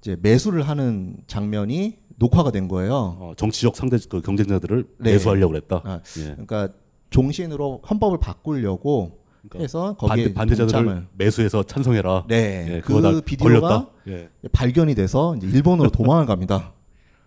[0.00, 3.16] 이제 매수를 하는 장면이 녹화가 된 거예요.
[3.18, 5.12] 어, 정치적 상대 그 경쟁자들을 네.
[5.12, 5.80] 매수하려고 그랬다.
[5.84, 6.24] 아, 예.
[6.32, 6.68] 그러니까
[7.08, 9.19] 종신으로 헌법을 바꾸려고
[9.56, 12.24] 해서 거기에 반대, 반대자들을 동참을 매수해서 찬성해라.
[12.28, 13.90] 네, 예, 그 비디오가 걸렸다.
[14.08, 14.28] 예.
[14.52, 16.72] 발견이 돼서 이제 일본으로 도망을 갑니다.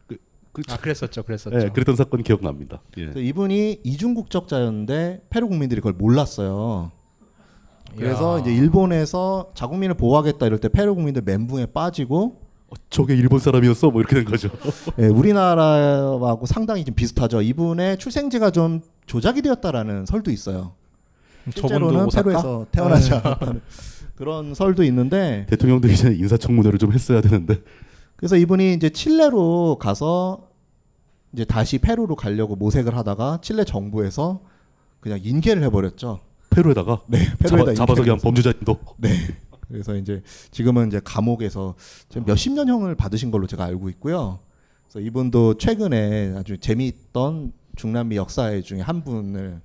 [0.69, 1.55] 아 그랬었죠, 그랬었죠.
[1.59, 2.81] 예, 그랬던 사건이 기억납니다.
[2.97, 3.11] 예.
[3.15, 6.91] 이분이 이중 국적자였는데 페루 국민들이 그걸 몰랐어요.
[7.97, 8.41] 그래서 이야.
[8.41, 12.41] 이제 일본에서 자국민을 보호하겠다 이럴 때 페루 국민들 멘붕에 빠지고
[12.89, 13.91] 저게 일본 사람이었어?
[13.91, 14.49] 뭐 이렇게 된 거죠.
[14.99, 17.41] 예, 우리나라하고 상당히 좀 비슷하죠.
[17.41, 20.73] 이분의 출생지가 좀 조작이 되었다라는 설도 있어요.
[21.51, 22.07] 실제로는?
[22.09, 23.15] 페루에서 태어나지 네.
[23.15, 23.61] 않았다는
[24.15, 27.61] 그런 설도 있는데 대통령도 이제 인사청문회를 좀 했어야 되는데.
[28.15, 30.49] 그래서 이분이 이제 칠레로 가서
[31.33, 34.41] 이제 다시 페루로 가려고 모색을 하다가 칠레 정부에서
[34.99, 36.19] 그냥 인계를 해버렸죠.
[36.51, 38.79] 페루에다가 네, 잡아, 페루에다 잡아 서 그냥 인계를 범죄자인도.
[38.97, 39.09] 네.
[39.67, 40.21] 그래서 이제
[40.51, 41.73] 지금은 이제 감옥에서
[42.07, 44.39] 지금 몇십 년형을 받으신 걸로 제가 알고 있고요.
[44.87, 49.59] 그래서 이분도 최근에 아주 재미있던 중남미 역사회 중에 한 분을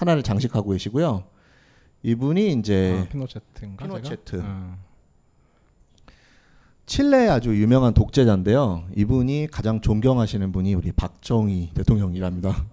[0.00, 1.24] 하나를 장식하고 계시고요.
[2.02, 3.84] 이분이 이제 아, 피노체트인가?
[3.86, 4.40] 피노체트.
[4.42, 4.78] 아.
[6.86, 8.84] 칠레 아주 유명한 독재자인데요.
[8.96, 12.64] 이분이 가장 존경하시는 분이 우리 박정희 대통령이랍니다.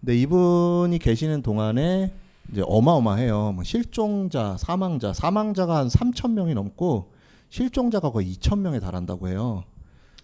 [0.00, 2.12] 근데 이분이 계시는 동안에
[2.50, 3.52] 이제 어마어마해요.
[3.52, 7.12] 뭐 실종자, 사망자, 사망자가 한 3천 명이 넘고
[7.48, 9.62] 실종자가 거의 2천 명에 달한다고 해요.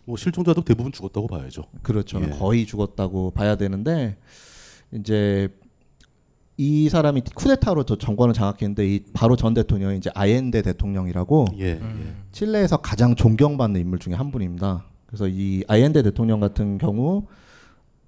[0.04, 1.62] 뭐 실종자도 대부분 죽었다고 봐야죠.
[1.82, 2.20] 그렇죠.
[2.20, 2.30] 예.
[2.30, 4.18] 거의 죽었다고 봐야 되는데
[4.92, 5.48] 이제
[6.58, 11.74] 이 사람이 쿠데타로 저 정권을 장악했는데 이 바로 전 대통령이 이제 아옌데 대통령이라고 예.
[11.74, 12.24] 음.
[12.32, 14.84] 칠레에서 가장 존경받는 인물 중에 한 분입니다.
[15.06, 17.26] 그래서 이 아옌데 대통령 같은 경우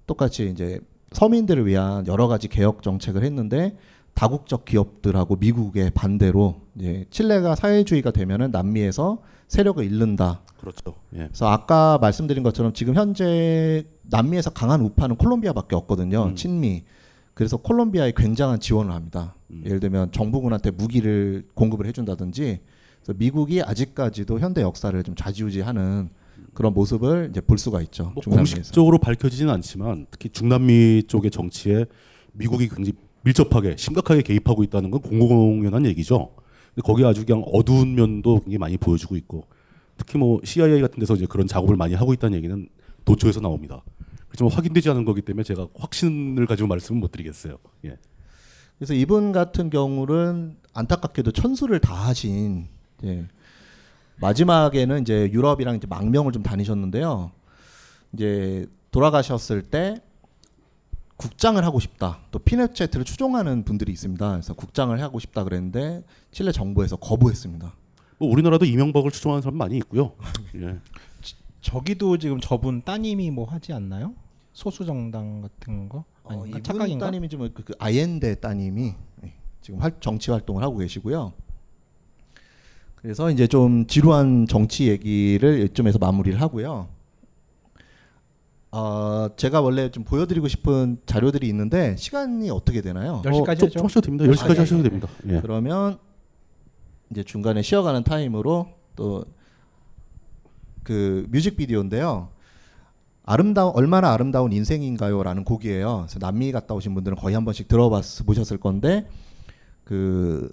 [0.07, 0.79] 똑같이 이제
[1.11, 3.77] 서민들을 위한 여러 가지 개혁 정책을 했는데
[4.15, 10.41] 다국적 기업들하고 미국의 반대로 이제 칠레가 사회주의가 되면은 남미에서 세력을 잃는다.
[10.59, 10.95] 그렇죠.
[11.13, 11.19] 예.
[11.19, 16.23] 그래서 아까 말씀드린 것처럼 지금 현재 남미에서 강한 우파는 콜롬비아밖에 없거든요.
[16.25, 16.35] 음.
[16.35, 16.83] 친미.
[17.39, 19.33] 그래서 콜롬비아에 굉장한 지원을 합니다.
[19.51, 19.63] 음.
[19.65, 22.59] 예를 들면 정부군한테 무기를 공급을 해준다든지.
[22.97, 26.09] 그래서 미국이 아직까지도 현대 역사를 좀 좌지우지하는
[26.53, 28.11] 그런 모습을 이제 볼 수가 있죠.
[28.13, 28.21] 뭐.
[28.25, 31.85] 공식적으로 밝혀지지는 않지만 특히 중남미 쪽의 정치에
[32.33, 36.31] 미국이 굉장히 밀접하게 심각하게 개입하고 있다는 건 공공연한 얘기죠.
[36.75, 39.45] 근데 거기에 아주 그냥 어두운 면도 굉장히 많이 보여주고 있고
[39.95, 42.67] 특히 뭐 CIA 같은 데서 이제 그런 작업을 많이 하고 있다는 얘기는
[43.05, 43.81] 도처에서 나옵니다.
[44.29, 47.57] 그렇지만 확인되지 않은 거기 때문에 제가 확신을 가지고 말씀은 못 드리겠어요.
[47.85, 47.97] 예.
[48.77, 52.67] 그래서 이분 같은 경우는 안타깝게도 천수를 다 하신
[53.03, 53.27] 예.
[54.21, 57.31] 마지막에는 이제 유럽이랑 이제 망명을 좀 다니셨는데요.
[58.13, 60.01] 이제 돌아가셨을 때
[61.17, 62.19] 국장을 하고 싶다.
[62.31, 64.31] 또 피네체트를 추종하는 분들이 있습니다.
[64.31, 67.73] 그래서 국장을 하고 싶다 그랬는데 칠레 정부에서 거부했습니다.
[68.19, 70.13] 뭐 우리나라도 이명박을 추종하는 사람 많이 있고요.
[70.55, 70.79] 예.
[71.61, 74.13] 저기도 지금 저분 따님이 뭐 하지 않나요?
[74.53, 76.05] 소수 정당 같은 거?
[76.25, 77.05] 아니 어, 이분 착각인가?
[77.07, 78.93] 따님이 지금 그, 그 아옌데 따님이
[79.23, 81.33] 예, 지금 활, 정치 활동을 하고 계시고요.
[82.95, 86.89] 그래서 이제 좀 지루한 정치 얘기를 이쯤에서 마무리를 하고요.
[88.71, 93.21] 어, 제가 원래 좀 보여드리고 싶은 자료들이 있는데 시간이 어떻게 되나요?
[93.25, 94.25] 10시까지 어, 좀- 하셔도 됩니다.
[94.25, 94.83] 10시까지 아, 예, 하셔도 예.
[94.83, 95.07] 됩니다.
[95.27, 95.39] 예.
[95.41, 95.97] 그러면
[97.09, 99.25] 이제 중간에 쉬어가는 타임으로 또
[100.89, 102.29] 그 뮤직비디오인데요.
[103.23, 106.05] 아름다운 얼마나 아름다운 인생인가요라는 곡이에요.
[106.07, 109.07] 그래서 남미 갔다 오신 분들은 거의 한 번씩 들어봤 보셨을 건데
[109.83, 110.49] 그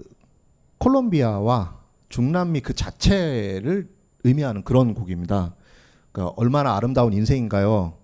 [0.77, 1.79] 콜롬비아와
[2.11, 3.89] 중남미 그 자체를
[4.25, 5.55] 의미하는 그런 곡입니다.
[6.13, 7.95] 그러니까 얼마나 아름다운 인생인가요?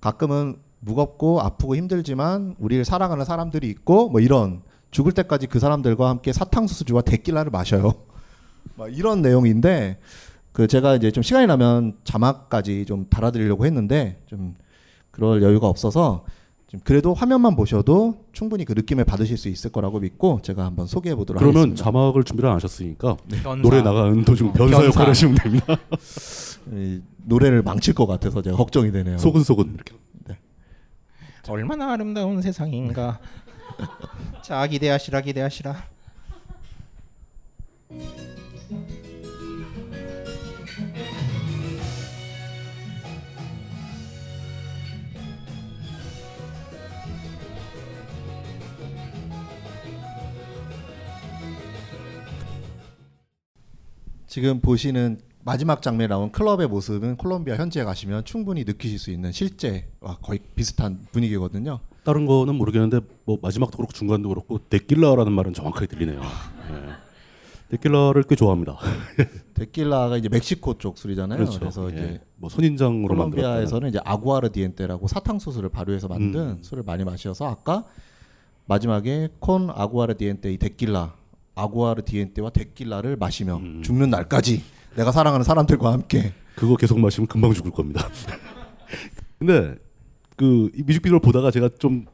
[0.00, 6.32] 가끔은 무겁고 아프고 힘들지만 우리를 사랑하는 사람들이 있고 뭐 이런 죽을 때까지 그 사람들과 함께
[6.32, 7.94] 사탕수수주와 데킬라를 마셔요.
[8.78, 9.98] 막 이런 내용인데
[10.58, 14.56] 그 제가 이제 좀 시간이 나면 자막까지 좀 달아드리려고 했는데 좀
[15.12, 16.24] 그럴 여유가 없어서
[16.66, 21.14] 좀 그래도 화면만 보셔도 충분히 그 느낌을 받으실 수 있을 거라고 믿고 제가 한번 소개해
[21.14, 21.84] 보도록 그러면 하겠습니다.
[21.84, 23.62] 자막을 준비를 안 하셨으니까 변사.
[23.62, 24.86] 노래 나가는 도중 변사, 변사.
[24.88, 25.76] 역할 하시면 됩니다.
[26.74, 29.16] 이 노래를 망칠 것 같아서 제가 걱정이 되네요.
[29.18, 29.94] 소근소근 이렇게.
[31.48, 33.20] 얼마나 아름다운 세상인가.
[34.42, 35.76] 자 기대하시라 기대하시라.
[54.38, 60.18] 지금 보시는 마지막 장면에 나온 클럽의 모습은 콜롬비아 현지에 가시면 충분히 느끼실 수 있는 실제와
[60.22, 61.80] 거의 비슷한 분위기거든요.
[62.04, 66.20] 다른 거는 모르겠는데 뭐 마지막도 그렇고 중간도 그렇고 데킬라라는 말은 정확하게 들리네요.
[66.20, 67.76] 예.
[67.76, 68.78] 데킬라를 꽤 좋아합니다.
[69.54, 71.36] 데킬라가 이제 멕시코 쪽 술이잖아요.
[71.36, 71.58] 그렇죠.
[71.58, 71.96] 그래서 예.
[71.96, 76.58] 이제 뭐 선인장으로 콜롬비아에서는 이제 aguardiente라고 사탕수수를 발효해서 만든 음.
[76.62, 77.84] 술을 많이 마셔서 아까
[78.66, 81.17] 마지막에 con aguardiente y tequila
[81.58, 83.82] aguardiente와 데킬라를 마시며 음.
[83.82, 84.62] 죽는 날까지
[84.94, 88.08] 내가 사랑하는 사람들과 함께 그거 계속 마시면 금방 죽을 겁니다.
[89.38, 89.76] 근데
[90.36, 92.06] 그이 뮤직비디오를 보다가 제가 좀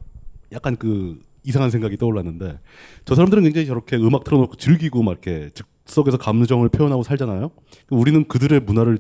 [0.53, 2.59] 약간 그 이상한 생각이 떠올랐는데
[3.05, 7.51] 저 사람들은 굉장히 저렇게 음악 틀어놓고 즐기고 막 이렇게 즉석에서 감정을 표현하고 살잖아요.
[7.91, 8.99] 우리는 그들의 문화를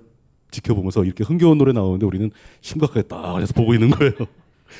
[0.50, 2.30] 지켜보면서 이렇게 흥겨운 노래 나오는데 우리는
[2.60, 4.12] 심각하게 딱 해서 보고 있는 거예요.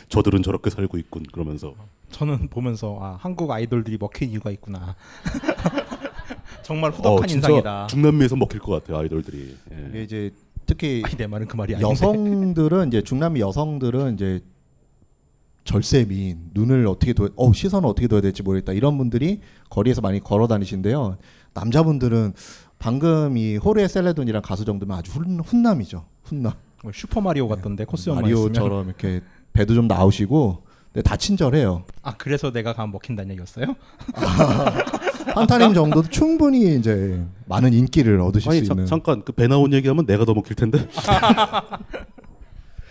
[0.08, 1.74] 저들은 저렇게 살고 있군 그러면서
[2.10, 4.94] 저는 보면서 아 한국 아이돌들이 먹힌 이유가 있구나.
[6.62, 7.86] 정말 후덕한 어, 진짜 인상이다.
[7.88, 9.56] 중남미에서 먹힐 것 같아요 아이돌들이.
[9.72, 9.88] 예.
[9.90, 10.30] 이게 이제
[10.66, 11.90] 특히 아니, 내 말은 그 말이 아닌데.
[11.90, 14.40] 여성들은 이제 중남미 여성들은 이제
[15.64, 20.20] 절세 미인 눈을 어떻게 둬, 어 시선을 어떻게 둬야 될지 모르겠다 이런 분들이 거리에서 많이
[20.20, 21.16] 걸어 다니신데요.
[21.54, 22.34] 남자분들은
[22.78, 26.04] 방금 이 호르에 셀레돈이랑 가수 정도면 아주 훈, 훈남이죠.
[26.22, 26.52] 훈남.
[26.82, 29.22] 뭐 슈퍼 마리오 같던데 코스염만 마리오처럼 이렇게
[29.54, 31.84] 배도 좀 나오시고 근데 다 친절해요.
[32.02, 33.74] 아 그래서 내가 가면 먹힌다는 얘기였어요?
[35.34, 38.86] 한타님 정도도 충분히 이제 많은 인기를 얻으실 아니 수 잠, 있는.
[38.86, 40.78] 잠깐 그 배 나온 얘기하면 내가 더 먹힐 텐데.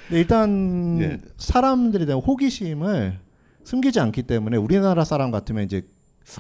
[0.07, 1.19] 근데 일단 예.
[1.37, 3.19] 사람들에 대한 호기심을
[3.63, 5.83] 숨기지 않기 때문에 우리나라 사람 같으면 이제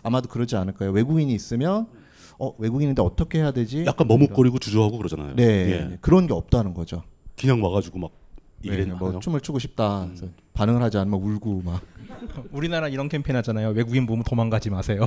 [0.03, 0.91] 아마도 그러지 않을까요?
[0.91, 1.87] 외국인이 있으면
[2.39, 3.85] 어 외국인인데 어떻게 해야 되지?
[3.85, 5.35] 약간 머뭇거리고 주저하고 그러잖아요.
[5.35, 5.97] 네 예.
[6.01, 7.03] 그런 게 없다는 거죠.
[7.39, 8.17] 그냥 와가지고 막 네,
[8.63, 10.05] 이래 뭐 춤을 추고 싶다.
[10.07, 11.81] 그래서 반응을 하지 않으면 울고 막.
[12.51, 13.69] 우리나라 이런 캠페인 하잖아요.
[13.69, 15.05] 외국인 보면 도망가지 마세요.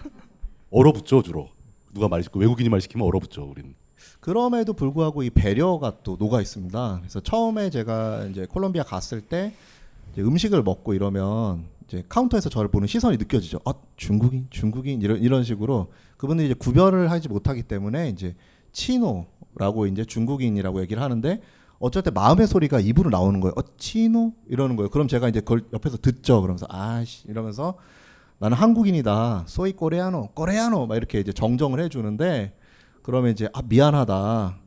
[0.70, 1.50] 얼어붙죠 주로.
[1.94, 3.74] 누가 말 시키고 외국인이 말 시키면 얼어붙죠 우리는.
[4.20, 6.98] 그럼에도 불구하고 이 배려가 또 녹아 있습니다.
[7.00, 9.52] 그래서 처음에 제가 이제 콜롬비아 갔을 때
[10.12, 13.60] 이제 음식을 먹고 이러면 이제 카운터에서 저를 보는 시선이 느껴지죠.
[13.64, 18.34] 어, 중국인, 중국인 이런 이런 식으로 그분들이 이제 구별을 하지 못하기 때문에 이제
[18.72, 21.40] 치노라고 이제 중국인이라고 얘기를 하는데
[21.82, 23.54] 어쩔 때 마음의 소리가 입으로 나오는 거예요.
[23.56, 24.88] 어, 치노 이러는 거예요.
[24.88, 26.40] 그럼 제가 이제 그걸 옆에서 듣죠.
[26.40, 27.74] 그러면서 아씨 이러면서
[28.38, 29.44] 나는 한국인이다.
[29.46, 32.56] 소이 코레아노, 코레아노 막 이렇게 이제 정정을 해주는데
[33.02, 34.58] 그러면 이제 아 미안하다.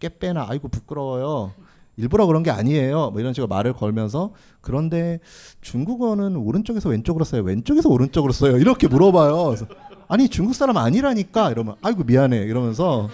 [0.00, 1.52] 깨빼나 아이고 부끄러워요.
[1.96, 3.12] 일부러 그런 게 아니에요.
[3.12, 5.20] 뭐 이런 식으로 말을 걸면서 그런데
[5.60, 7.42] 중국어는 오른쪽에서 왼쪽으로 써요.
[7.42, 8.58] 왼쪽에서 오른쪽으로 써요.
[8.58, 9.44] 이렇게 물어봐요.
[9.44, 9.66] 그래서
[10.08, 13.08] 아니 중국 사람 아니라니까 이러면 아이고 미안해 이러면서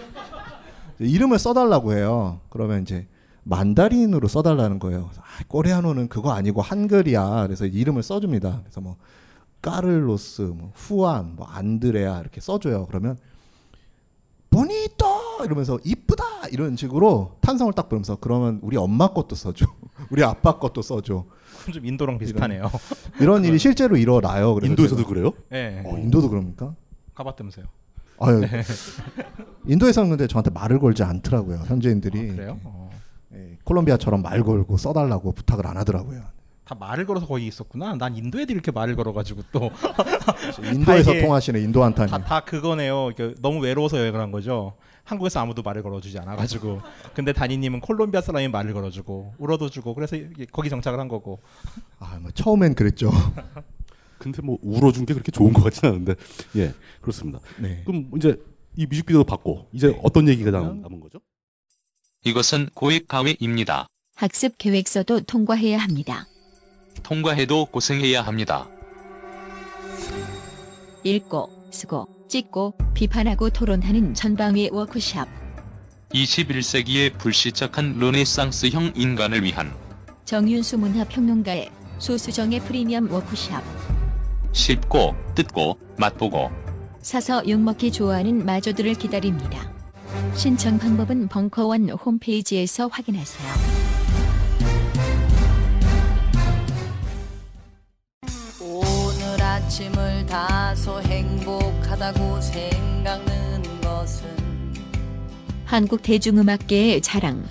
[0.99, 2.41] 이름을 써달라고 해요.
[2.49, 3.07] 그러면 이제
[3.45, 5.05] 만다린으로 써달라는 거예요.
[5.05, 7.47] 그래서 아, 코레아노는 그거 아니고 한글이야.
[7.47, 8.61] 그래서 이름을 써줍니다.
[8.63, 8.97] 그래서 뭐
[9.63, 12.87] 까를로스, 뭐 후안, 뭐 안드레아 이렇게 써줘요.
[12.87, 13.17] 그러면
[14.51, 19.65] 보니또 이러면서 이쁘다 이런 식으로 탄성을 딱 부르면서 그러면 우리 엄마 것도 써줘,
[20.11, 21.25] 우리 아빠 것도 써줘.
[21.63, 22.71] 그럼 좀 인도랑 비슷하네요.
[23.21, 24.55] 이런 일이 실제로 일어나요.
[24.55, 25.33] 그래서 인도에서도 제가- 그래요?
[25.51, 25.83] 네.
[25.87, 26.75] 어, 인도도 그럽니까?
[27.15, 27.67] 가봤다면서요.
[28.23, 28.63] 아유, 네.
[29.67, 31.59] 인도에서는 근데 저한테 말을 걸지 않더라고요.
[31.67, 32.31] 현지인들이.
[32.31, 32.59] 아, 그래요?
[32.65, 32.80] 어.
[33.71, 36.23] 예, 콜롬비아처럼 말 걸고 써달라고 부탁을 안 하더라고요.
[36.65, 37.95] 다 말을 걸어서 거기 있었구나.
[37.97, 39.71] 난 인도 애들이 이렇게 말을 걸어가지고 또
[40.73, 42.11] 인도에서 통하시는 인도 한타님.
[42.11, 43.11] 다, 다 그거네요.
[43.41, 44.75] 너무 외로워서 여행을 한 거죠.
[45.05, 46.81] 한국에서 아무도 말을 걸어주지 않아가지고.
[47.15, 50.17] 근데 다니님은 콜롬비아 사람이 말을 걸어주고 울어도 주고 그래서
[50.53, 51.41] 거기 정착을 한 거고.
[51.99, 53.11] 아, 뭐 처음엔 그랬죠.
[54.19, 56.15] 근데 뭐 울어준 게 그렇게 좋은 것 같지는 않은데
[56.57, 57.41] 예 그렇습니다.
[57.59, 57.83] 네.
[57.87, 58.37] 그럼 이제
[58.77, 61.21] 이 뮤직비디오 받고 이제 어떤 얘기가 남, 남은 거죠?
[62.25, 63.87] 이것은 고액 가외입니다.
[64.15, 66.27] 학습 계획서도 통과해야 합니다.
[67.03, 68.69] 통과해도 고생해야 합니다.
[71.03, 75.27] 읽고, 쓰고, 찍고, 비판하고 토론하는 전방위 워크샵.
[76.13, 79.73] 21세기의 불시착한 르네상스형 인간을 위한
[80.27, 83.63] 정윤수 문화평론가의 소수정의 프리미엄 워크샵.
[84.53, 86.51] 쉽고 뜯고 맛보고
[87.01, 89.80] 사서 욕먹기 좋아하는 마저들을 기다립니다.
[90.35, 93.81] 신청 방법은 벙커원 홈페이지에서 확인하세요.
[99.71, 104.29] 아침을 다소 행복하다고 생각는 것은
[105.65, 107.45] 한국 대중음악계의 자랑.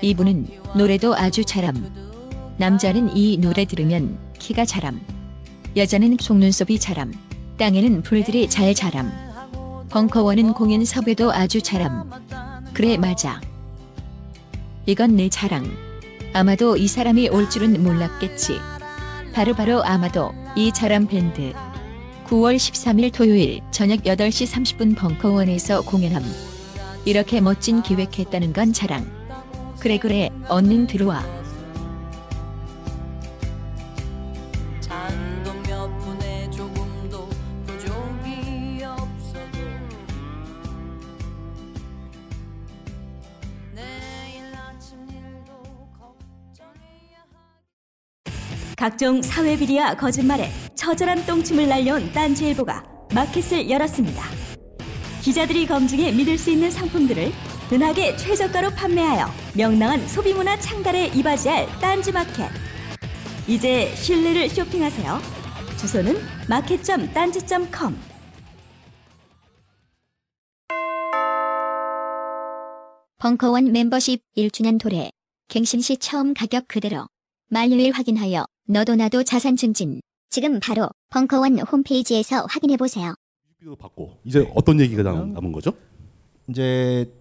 [0.00, 2.54] 이분은 노래도 아주 잘함.
[2.56, 5.00] 남자는 이 노래 들으면 키가 자람.
[5.76, 7.12] 여자는 속눈썹이 자람.
[7.58, 9.12] 땅에는 풀들이 잘 자람.
[9.92, 12.10] 벙커원은 공연 섭외도 아주 잘함.
[12.72, 13.42] 그래 맞아.
[14.86, 15.70] 이건 내 자랑.
[16.32, 18.58] 아마도 이 사람이 올 줄은 몰랐겠지.
[19.34, 21.52] 바로 바로 아마도 이 자람 밴드.
[22.26, 26.24] 9월 13일 토요일 저녁 8시 30분 벙커원에서 공연함.
[27.04, 29.06] 이렇게 멋진 기획했다는 건 자랑.
[29.78, 31.22] 그래 그래 얼른 들어와.
[48.82, 52.82] 각종 사회 비리와 거짓말에 처절한 똥침을 날려온 딴지일보가
[53.14, 54.24] 마켓을 열었습니다.
[55.20, 57.30] 기자들이 검증해 믿을 수 있는 상품들을
[57.72, 62.50] 은하계 최저가로 판매하여 명랑한 소비문화 창달에 이바지할 딴지마켓.
[63.46, 65.20] 이제 신뢰를 쇼핑하세요.
[65.78, 66.16] 주소는
[66.48, 67.96] 마켓.딴지.com
[73.18, 75.12] 벙커원 멤버십 1주년 도래.
[75.46, 77.06] 갱신 시 처음 가격 그대로.
[77.48, 80.00] 만료일 확인하여 너도 나도 자산 증진.
[80.30, 83.14] 지금 바로 벙커원 홈페이지에서 확인해 보세요.
[83.78, 85.72] 받고 이제 어떤 얘기가 남, 남은 거죠?
[86.48, 87.12] 이제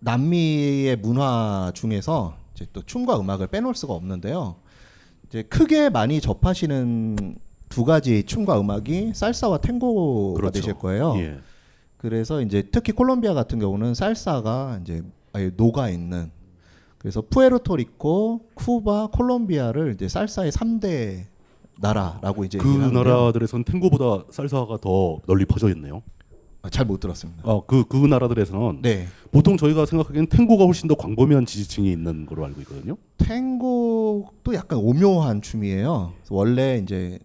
[0.00, 4.56] 남미의 문화 중에서 이제 또 춤과 음악을 빼놓을 수가 없는데요.
[5.26, 7.38] 이제 크게 많이 접하시는
[7.68, 10.52] 두 가지 춤과 음악이 살사와 탱고가 그렇죠.
[10.52, 11.14] 되실 거예요.
[11.18, 11.40] 예.
[11.96, 15.02] 그래서 이제 특히 콜롬비아 같은 경우는 살사가 이제
[15.32, 16.30] 아예 녹아 있는
[16.98, 21.24] 그래서 푸에르토리코, 쿠바, 콜롬비아를 이제 살사의 3대
[21.80, 22.68] 나라라고 이제 그.
[22.68, 26.02] 나라들에선 탱고보다 살사가 더 널리 퍼져 있네요.
[26.70, 27.42] 잘못 들었습니다.
[27.44, 29.06] 어, 그, 그 나라들에서는 네.
[29.30, 32.96] 보통 저희가 생각하기엔 탱고가 훨씬 더 광범위한 지지층이 있는 걸로 알고 있거든요.
[33.16, 36.12] 탱고도 약간 오묘한 춤이에요.
[36.30, 37.20] 원래 이제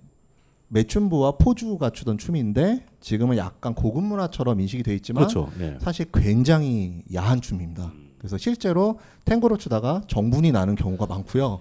[0.70, 5.52] 매춘부와 포주가 추던 춤인데 지금은 약간 고급 문화처럼 인식이 돼 있지만 그렇죠.
[5.60, 5.78] 예.
[5.82, 7.92] 사실 굉장히 야한 춤입니다.
[8.24, 11.60] 그래서 실제로 탱고를 추다가 정분이 나는 경우가 많고요.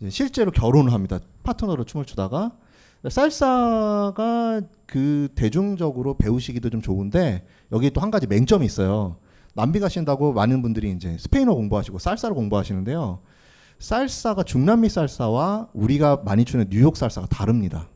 [0.00, 1.18] 이제 실제로 결혼을 합니다.
[1.42, 2.52] 파트너로 춤을 추다가
[3.06, 9.16] 살사가 그 대중적으로 배우시기도 좀 좋은데 여기 또 한 가지 맹점이 있어요.
[9.54, 13.18] 남비 가신다고 많은 분들이 이제 스페인어 공부하시고 살사를 공부하시는데요.
[13.78, 17.88] 살사가 중남미 살사와 우리가 많이 추는 뉴욕 살사가 다릅니다.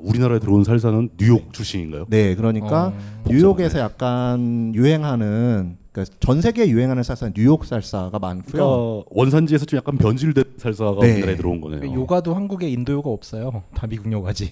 [0.00, 2.06] 우리나라에 들어온 살사는 뉴욕 출신인가요?
[2.08, 2.92] 네, 그러니까
[3.26, 8.52] 뉴욕에서 약간 유행하는 그러니까 전 세계에 유행하는 살사는 뉴욕 살사가 많고요.
[8.52, 11.12] 그러니까 원산지에서 좀 약간 변질된 살사가 네.
[11.12, 11.92] 우리나라에 들어온 거네요.
[11.92, 13.64] 요가도 한국에 인도 요가 없어요.
[13.74, 14.50] 다 미국 요가지.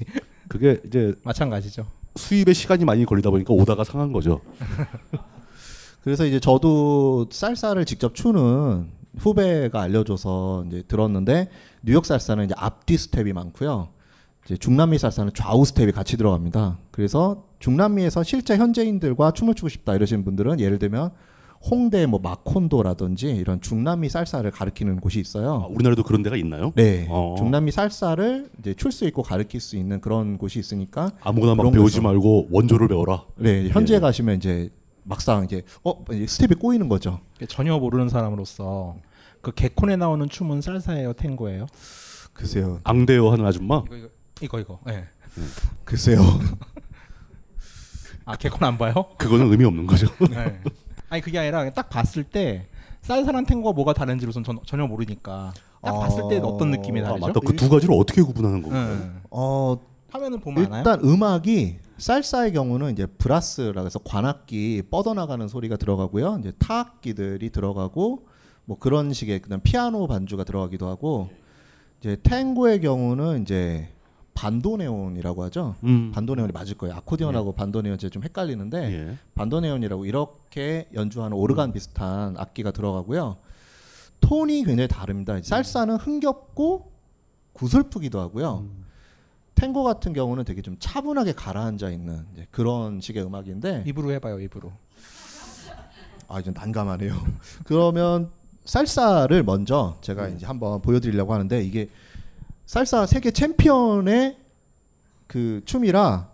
[0.49, 1.87] 그게 이제 마찬가지죠.
[2.17, 4.41] 수입에 시간이 많이 걸리다 보니까 오다가 상한 거죠.
[6.03, 8.89] 그래서 이제 저도 살사를 직접 추는
[9.19, 11.51] 후배가 알려줘서 이제 들었는데
[11.83, 13.89] 뉴욕 살사는 이제 앞뒤 스텝이 많고요.
[14.45, 16.79] 이제 중남미 살사는 좌우 스텝이 같이 들어갑니다.
[16.93, 21.11] 그래서 중남미에서 실제 현지인들과 춤을 추고 싶다 이러시는 분들은 예를 들면
[21.65, 25.67] 홍대 뭐 마콘도라든지 이런 중남미 살사를 가르치는 곳이 있어요.
[25.71, 26.73] 우리나라도 그런 데가 있나요?
[26.77, 27.35] 네, 어.
[27.39, 32.03] 중남미 살사를 이제 출수 있고 가르칠 수 있는 그런 곳이 있으니까 아무거나 막 배우지 곳에서
[32.03, 33.25] 말고 원조를 배워라.
[33.37, 34.01] 네, 현지에 예.
[34.01, 34.71] 가시면 이제
[35.03, 37.21] 막상 이제 어 스텝이 꼬이는 거죠.
[37.49, 38.97] 전혀 모르는 사람으로서
[39.41, 41.67] 그 개콘에 나오는 춤은 살사예요, 탱고예요?
[42.33, 42.81] 글쎄요.
[42.85, 43.83] 앙대요 하는 아줌마.
[43.87, 44.09] 이거 이거
[44.43, 44.81] 이거 이거.
[44.89, 45.05] 예.
[45.85, 46.21] 글쎄요.
[48.25, 48.93] 아 개콘 안 봐요?
[49.19, 50.09] 그거는 의미 없는 거죠.
[50.31, 50.61] 네.
[51.09, 52.67] 아니 그게 아니라 딱 봤을 때
[53.03, 55.53] 살사랑 탱고가 뭐가 다른지를 전 전혀 모르니까
[55.83, 57.25] 딱 봤을 때 어떤 느낌이 다르죠?
[57.25, 57.41] 아, 맞다.
[57.41, 58.97] 그 두 가지를 어떻게 구분하는 건가요?
[58.99, 59.11] 네.
[59.31, 59.77] 어
[60.11, 61.01] 화면을 보면 일단 알아요?
[61.05, 66.39] 음악이 살사의 경우는 이제 브라스라고 해서 관악기 뻗어나가는 소리가 들어가고요.
[66.41, 68.27] 이제 타악기들이 들어가고
[68.65, 71.31] 뭐 그런 식의 그다음 피아노 반주가 들어가기도 하고
[72.01, 73.89] 이제 탱고의 경우는 이제
[74.37, 75.75] 반도네온이라고 하죠.
[75.83, 76.13] 음.
[76.15, 76.95] 반도네온이 맞을 거예요.
[76.97, 79.19] 아코디언하고 반도네온 제가 좀 헷갈리는데 예.
[79.35, 83.39] 반도네온이라고 이렇게 연주하는 오르간 비슷한 악기가 들어가고요.
[84.21, 85.41] 톤이 굉장히 다릅니다.
[85.43, 86.93] 살사는 흥겹고
[87.55, 88.67] 구슬프기도 하고요.
[89.55, 94.71] 탱고 같은 경우는 되게 좀 차분하게 가라앉아 있는 그런 식의 음악인데 입으로 해봐요, 입으로.
[96.29, 97.15] 아 이제 난감하네요.
[97.65, 98.31] 그러면
[98.67, 101.89] 살사를 먼저 제가 이제 한번 보여드리려고 하는데 이게
[102.67, 104.37] 살사 세계 챔피언의
[105.27, 106.29] 그 춤이라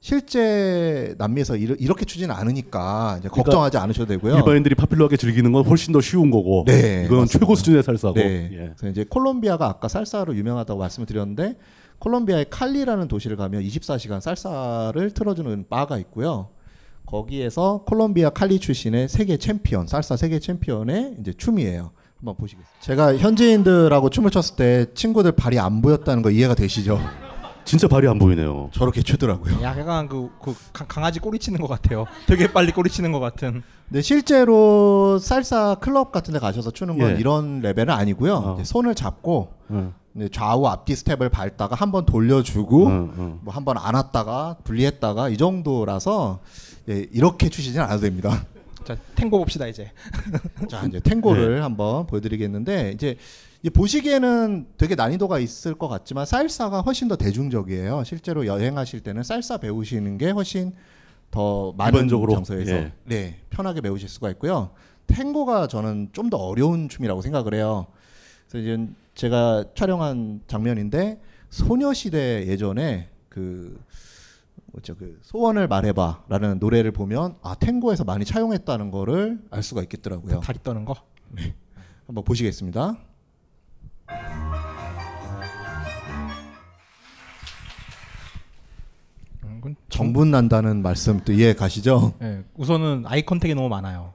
[0.00, 4.32] 실제 남미에서 이렇게 추지는 않으니까 이제 걱정하지 않으셔도 되고요.
[4.32, 7.38] 그러니까 일반인들이 popular하게 즐기는 건 훨씬 더 쉬운 거고 네, 이건 맞습니다.
[7.38, 8.50] 최고 수준의 살사고 네.
[8.52, 8.56] 예.
[8.76, 11.56] 그래서 이제 콜롬비아가 아까 살사로 유명하다고 말씀을 드렸는데
[11.98, 16.50] 콜롬비아의 칼리라는 도시를 가면 24시간 살사를 틀어주는 바가 있고요.
[17.06, 21.92] 거기에서 콜롬비아 칼리 출신의 세계 챔피언, 살사 세계 챔피언의 이제 춤이에요.
[22.18, 22.70] 한번 보시겠습니다.
[22.80, 26.98] 제가 현지인들하고 춤을 췄을 때 친구들 발이 안 보였다는 거 이해가 되시죠?
[27.64, 28.70] 진짜 발이 안 보이네요.
[28.72, 29.60] 저렇게 추더라고요.
[29.60, 32.06] 약간 그, 그 강- 강아지 꼬리 치는 것 같아요.
[32.26, 33.62] 되게 빨리 꼬리 치는 것 같은.
[33.88, 37.20] 네, 실제로 살사 클럽 같은 데 가셔서 추는 건 예.
[37.20, 38.54] 이런 레벨은 아니고요.
[38.56, 39.92] 이제 손을 잡고 어.
[40.12, 43.38] 네, 좌우 앞뒤 스텝을 밟다가 한 번 돌려주고 어, 어.
[43.42, 46.38] 뭐한 번 안았다가 분리했다가 이 정도라서
[46.88, 48.44] 예, 이렇게 추시지는 않아도 됩니다.
[48.86, 49.90] 자, 탱고 봅시다 이제.
[50.70, 51.60] 자, 이제 탱고를 네.
[51.60, 53.16] 한번 보여드리겠는데 이제
[53.74, 58.04] 보시기에는 되게 난이도가 있을 것 같지만 쌀사가 훨씬 더 대중적이에요.
[58.04, 60.72] 실제로 여행하실 때는 쌀사 배우시는 게 훨씬
[61.32, 62.92] 더 많은 장소에서 예.
[63.04, 64.70] 네, 편하게 배우실 수가 있고요.
[65.08, 67.86] 탱고가 저는 좀 더 어려운 춤이라고 생각을 해요.
[68.48, 71.20] 그래서 이제 제가 촬영한 장면인데
[71.50, 73.80] 소녀시대 예전에 그
[74.72, 80.40] 뭐죠 그 소원을 말해봐라는 노래를 보면 아 탱고에서 많이 차용했다는 거를 알 수가 있겠더라고요.
[80.40, 80.94] 다리 떠는 거.
[81.30, 81.54] 네.
[82.06, 82.96] 한번 보시겠습니다.
[89.88, 92.12] 정분 난다는 말씀 또 이해 가시죠?
[92.22, 94.12] 예, 우선은 아이 컨택이 너무 많아요.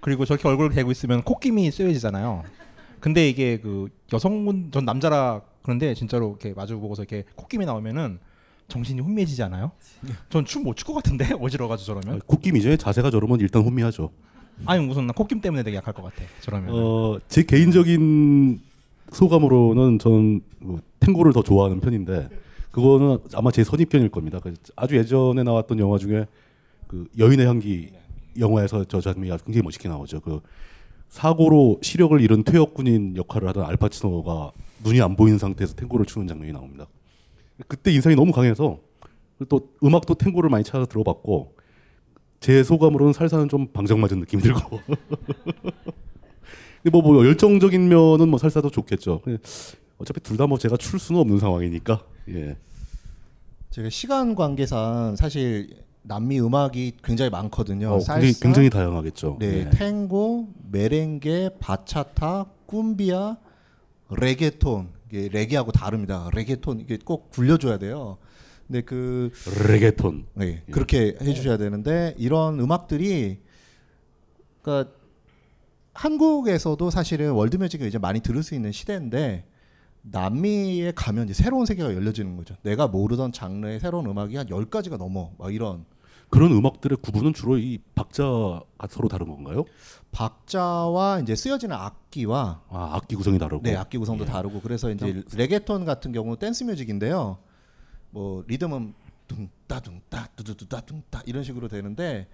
[0.00, 2.44] 그리고 저렇게 얼굴 대고 있으면 콧김이 쇠해지잖아요.
[3.00, 8.18] 근데 이게 그 여성분 전 남자라 그런데 진짜로 이렇게 마주 보고서 이렇게 콧김이 나오면은
[8.68, 9.72] 정신이 혼미해지지 않아요?
[10.30, 12.20] 전 춤 못 출 것 같은데 어지러가지고 저러면.
[12.26, 12.76] 콧김이죠.
[12.76, 14.10] 자세가 저러면 일단 혼미하죠.
[14.66, 16.22] 아니 무슨 나 콧김 때문에 되게 약할 것 같아.
[16.40, 16.70] 저러면.
[16.74, 18.60] 어, 제 개인적인
[19.12, 22.28] 소감으로는 저는 뭐 탱고를 더 좋아하는 편인데
[22.70, 24.38] 그거는 아마 제 선입견일 겁니다.
[24.40, 26.26] 그 아주 예전에 나왔던 영화 중에
[26.86, 27.90] 그 여인의 향기
[28.38, 30.20] 영화에서 저 장면이 아주 굉장히 멋있게 나오죠.
[30.20, 30.40] 그
[31.08, 34.52] 사고로 시력을 잃은 퇴역군인 역할을 하던 알파치노가
[34.84, 36.86] 눈이 안 보이는 상태에서 탱고를 추는 장면이 나옵니다.
[37.66, 38.78] 그때 인상이 너무 강해서
[39.48, 41.54] 또 음악도 탱고를 많이 찾아 들어봤고
[42.40, 44.80] 제 소감으로는 살사는 좀 방정 맞은 느낌이 들고
[46.82, 49.22] 근데 뭐, 뭐 열정적인 면은 뭐 살사도 좋겠죠.
[49.98, 52.56] 어차피 둘 다 뭐 제가 출 수는 없는 상황이니까 예.
[53.70, 55.70] 제가 시간 관계상 사실
[56.02, 57.88] 남미 음악이 굉장히 많거든요.
[57.88, 59.36] 어, 굉장히, 살사, 굉장히 다양하겠죠.
[59.40, 59.70] 네, 예.
[59.70, 63.36] 탱고, 메렝게, 바차타, 꿈비아,
[64.10, 64.88] 레게톤.
[65.10, 66.30] 이게 레게하고 다릅니다.
[66.34, 68.18] 레게톤 이게 꼭 굴려줘야 돼요.
[68.66, 69.32] 근데 그
[69.66, 70.26] 레게톤.
[70.34, 73.38] 네, 그렇게 해주셔야 되는데 이런 음악들이
[74.60, 74.92] 그러니까
[75.94, 79.46] 한국에서도 사실은 월드뮤직을 이제 많이 들을 수 있는 시대인데
[80.02, 82.54] 남미에 가면 이제 새로운 세계가 열려지는 거죠.
[82.62, 85.32] 내가 모르던 장르의 새로운 음악이 한 10가지가 넘어.
[85.38, 85.86] 막 이런
[86.30, 89.64] 그런 음악들의 구분은 주로 이 박자가 서로 다른 건가요?
[90.12, 93.62] 박자와 이제 쓰여지는 악기와 아, 악기 구성이 다르고.
[93.62, 94.28] 네, 악기 구성도 예.
[94.28, 97.38] 다르고 그래서 이제 reggaeton 같은 경우 dance music인데요.
[98.10, 98.94] 뭐 리듬은
[99.26, 102.28] 둥따 둥따 두두두따 둥따 이런 식으로 되는데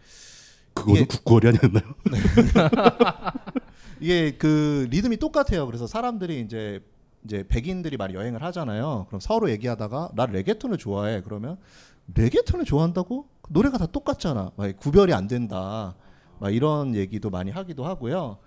[0.74, 1.95] 그거는 굿거리 아니었나요?
[2.11, 2.18] 네.
[4.01, 5.66] 이게 그 리듬이 똑같아요.
[5.66, 6.80] 그래서 사람들이 이제
[7.25, 9.07] 이제 백인들이 많이 여행을 하잖아요.
[9.09, 11.22] 그럼 서로 얘기하다가 나 reggaeton을 좋아해.
[11.22, 11.57] 그러면
[12.14, 13.27] 레게톤을 좋아한다고?
[13.49, 14.53] 노래가 다 똑같잖아.
[14.57, 15.95] 막 구별이 안 된다.
[16.39, 18.39] 막 이런 얘기도 많이 하기도 하고요.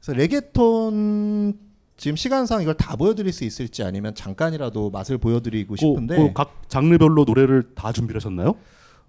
[0.00, 1.58] 그래서 레게톤
[1.96, 7.24] 지금 시간상 이걸 다 보여드릴 수 있을지 아니면 잠깐이라도 맛을 보여드리고 싶은데 그, 각 장르별로
[7.24, 8.54] 노래를 다 준비를 하셨나요?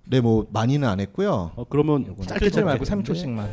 [0.07, 1.51] 네, 뭐 많이는 안 했고요.
[1.55, 3.47] 어, 그러면 짧게 짧게 말고 3초씩만.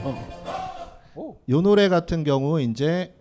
[1.51, 3.15] 요 노래 같은 경우 이제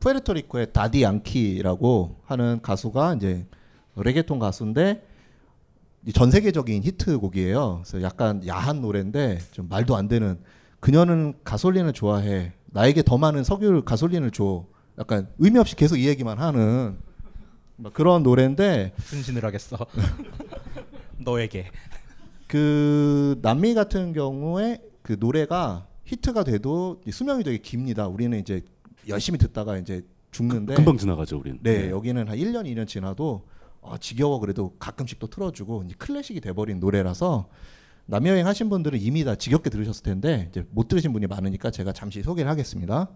[0.00, 3.46] 푸에르토리코의 다디 양키라고 하는 가수가 이제
[3.96, 5.06] 레게톤 가수인데
[6.06, 7.82] 이전 세계적인 히트곡이에요.
[7.84, 10.38] 그래서 약간 야한 노래인데 좀 말도 안 되는
[10.80, 12.52] 그녀는 가솔린을 좋아해.
[12.66, 14.66] 나에게 더 많은 석유 가솔린을 줘.
[14.98, 16.98] 약간 의미 없이 계속 이 얘기만 하는
[17.76, 19.78] 막 그런 노래인데 분신을 하겠어.
[21.18, 21.66] 너에게.
[22.46, 28.06] 그 남미 같은 경우에 그 노래가 히트가 돼도 이 수명이 되게 깁니다.
[28.06, 28.62] 우리는 이제
[29.08, 31.58] 열심히 듣다가 이제 죽는데 금방 지나가죠, 우리는.
[31.62, 31.90] 네, 네.
[31.90, 33.46] 여기는 한 1년, 2년 지나도
[33.82, 37.48] 아, 지겨워 그래도 가끔씩 또 틀어주고 이제 클래식이 돼버린 노래라서
[38.06, 41.92] 남미 여행 하신 분들은 이미 다 지겹게 들으셨을 텐데 이제 못 들으신 분이 많으니까 제가
[41.92, 43.10] 잠시 소개를 하겠습니다.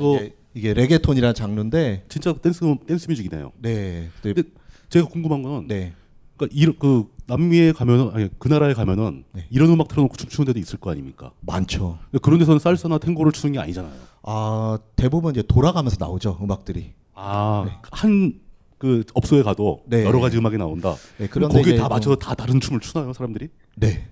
[0.00, 3.52] 이거 이게, 이게 reggaeton이라는 장르인데 진짜 댄스 dance music이네요.
[3.58, 4.08] 네.
[4.22, 4.42] 근데
[4.88, 5.92] 제가 궁금한 거는 네.
[6.36, 10.78] 그러니까 이런 그 남미에 가면은 아니 그 나라에 가면은 이런 음악 틀어놓고 춤추는 데도 있을
[10.78, 11.32] 거 아닙니까?
[11.40, 11.98] 많죠.
[12.10, 13.92] 근데 그런 데서는 살사나 탱고를 추는 게 아니잖아요.
[14.22, 16.92] 아 대부분 이제 돌아가면서 나오죠 음악들이.
[17.14, 18.40] 아 한
[18.78, 20.04] 그 업소에 가도 네.
[20.04, 20.94] 여러 가지 음악이 나온다.
[21.18, 23.48] 네, 그런데 거기에 다 맞춰 뭐- 다 다른 춤을 추나요 사람들이?
[23.76, 24.08] 네.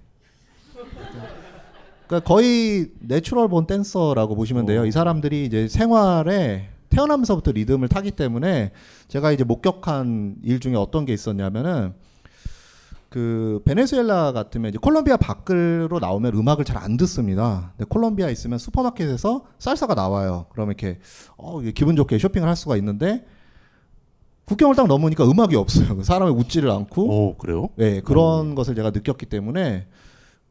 [2.09, 4.85] 그러니까 거의 natural born dancer라고 보시면 돼요.
[4.87, 8.73] 이 사람들이 이제 생활에 태어나면서부터 리듬을 타기 때문에
[9.09, 11.93] 제가 이제 목격한 일 중에 어떤 게 있었냐면은
[13.11, 17.73] 그 베네수엘라 같으면 이제 콜롬비아 밖으로 나오면 음악을 잘 안 듣습니다.
[17.77, 20.47] 근데 콜롬비아 있으면 슈퍼마켓에서 살사가 나와요.
[20.51, 20.99] 그러면 이렇게
[21.37, 23.25] 어 기분 좋게 쇼핑을 할 수가 있는데
[24.47, 26.03] 국경을 딱 넘으니까 음악이 없어요.
[26.03, 27.13] 사람이 웃지를 않고.
[27.13, 27.69] 어 그래요?
[27.77, 29.87] 네 그런 것을 제가 느꼈기 때문에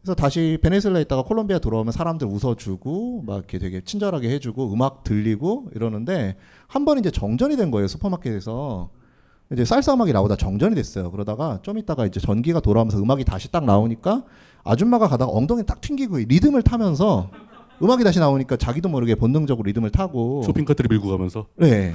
[0.08, 5.68] 그래서 다시 베네수엘라에 있다가 콜롬비아 들어오면 사람들 웃어주고 막 이렇게 되게 친절하게 해주고 음악 들리고
[5.76, 6.38] 이러는데
[6.68, 8.90] 한 번 이제 정전이 된 거예요 슈퍼마켓에서.
[9.52, 11.12] 이제 쌀사 음악이 나오다 정전이 됐어요.
[11.12, 14.24] 그러다가 좀 있다가 이제 전기가 돌아오면서 음악이 다시 딱 나오니까
[14.64, 17.30] 아줌마가 가다가 엉덩이 딱 튕기고 리듬을 타면서
[17.84, 20.42] 음악이 다시 나오니까 자기도 모르게 본능적으로 리듬을 타고.
[20.44, 21.48] 쇼핑카트를 밀고 가면서?
[21.58, 21.92] 네.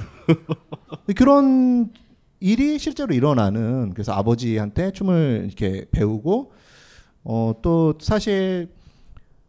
[1.15, 1.91] 그런
[2.39, 6.51] 일이 실제로 일어나는 그래서 아버지한테 춤을 이렇게 배우고
[7.23, 8.69] 어 또 사실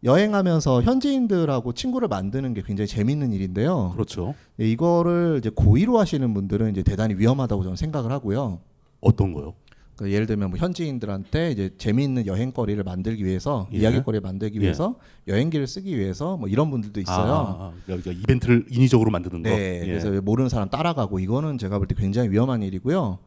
[0.03, 3.91] 여행하면서 현지인들하고 친구를 만드는 게 굉장히 재밌는 일인데요.
[3.93, 4.35] 그렇죠.
[4.59, 8.59] 예, 이거를 이제 고의로 하시는 분들은 이제 대단히 위험하다고 저는 생각을 하고요.
[9.01, 9.53] 어떤 거요?
[9.95, 13.77] 그 예를 들면 뭐 현지인들한테 이제 재미있는 여행거리를 만들기 위해서 예.
[13.77, 14.63] 이야기거리를 만들기 예.
[14.63, 14.95] 위해서
[15.27, 17.33] 여행기를 쓰기 위해서 뭐 이런 분들도 있어요.
[17.33, 17.73] 아, 아, 아.
[17.85, 19.49] 그러니까 이벤트를 인위적으로 만드는 거.
[19.49, 19.85] 네, 예.
[19.87, 23.17] 그래서 모르는 사람 따라가고 이거는 제가 볼 때 굉장히 위험한 일이고요.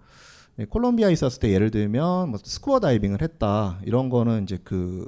[0.59, 5.07] 네, 콜롬비아에 있었을 때 예를 들면 뭐 스쿠버 다이빙을 했다 이런 거는 이제 그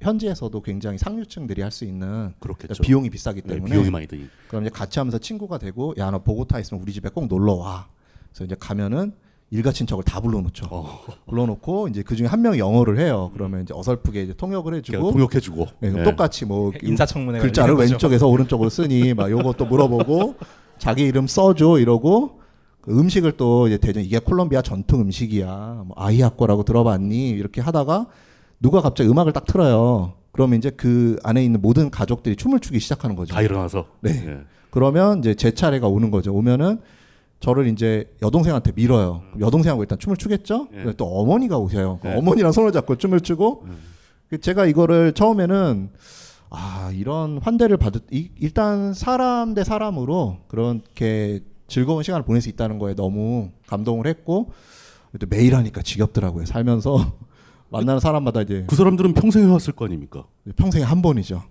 [0.00, 2.82] 현지에서도 굉장히 상류층들이 할 수 있는 그렇겠죠.
[2.82, 4.26] 비용이 비싸기 네, 때문에 비용이 많이 드니.
[4.48, 7.86] 그럼 이제 같이 하면서 친구가 되고 야 너 보고타 있으면 우리 집에 꼭 놀러 와.
[8.32, 9.12] 그래서 이제 가면은
[9.50, 10.66] 일가 친척을 다 불러놓죠.
[10.70, 11.00] 어.
[11.28, 13.30] 불러놓고 이제 그 중에 한 명이 영어를 해요.
[13.34, 15.66] 그러면 이제 어설프게 이제 통역을 해주고 그러니까 통역해주고.
[15.80, 16.02] 네, 네.
[16.02, 17.74] 똑같이 뭐 인사청문회가 글자를.
[17.76, 20.34] 왼쪽에서 오른쪽으로 쓰니 막 요것도 물어보고
[20.78, 22.38] 자기 이름 써줘 이러고 그
[22.88, 25.84] 음식을 또 이제 대전 이게 콜롬비아 전통 음식이야.
[25.86, 27.30] 뭐 아이아꼬라고 들어봤니?
[27.30, 28.06] 이렇게 하다가
[28.60, 30.14] 누가 갑자기 음악을 딱 틀어요.
[30.32, 33.34] 그러면 이제 그 안에 있는 모든 가족들이 춤을 추기 시작하는 거죠.
[33.34, 33.86] 다 일어나서.
[34.00, 34.24] 네.
[34.26, 34.38] 예.
[34.70, 36.32] 그러면 이제 제 차례가 오는 거죠.
[36.34, 36.80] 오면은
[37.40, 39.22] 저를 이제 여동생한테 밀어요.
[39.32, 40.68] 그럼 여동생하고 일단 춤을 추겠죠.
[40.72, 40.76] 예.
[40.76, 41.98] 그리고 또 어머니가 오세요.
[42.04, 42.14] 예.
[42.14, 43.64] 어머니랑 손을 잡고 춤을 추고
[44.30, 45.90] 그 제가 이거를 처음에는
[46.50, 52.78] 아 이런 환대를 받을 이- 일단 사람 대 사람으로 그렇게 즐거운 시간을 보낼 수 있다는
[52.78, 54.52] 거에 너무 감동을 했고
[55.18, 56.46] 또 매일 하니까 지겹더라고요.
[56.46, 57.16] 살면서
[57.70, 60.24] 만나는 사람마다 이제 그 사람들은 평생 해왔을 거 아닙니까?
[60.56, 61.44] 평생에 한 번이죠.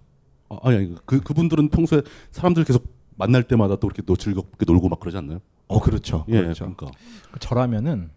[0.49, 2.01] 아, 아니, 아니 그 그분들은 평소에
[2.32, 5.39] 사람들 계속 만날 때마다 또 이렇게 또 즐겁게 놀고 막 그러지 않나요?
[5.68, 6.26] 어 그렇죠.
[6.30, 6.65] 예, 그렇죠.
[6.65, 6.88] 그러니까
[7.32, 8.09] 그 저라면은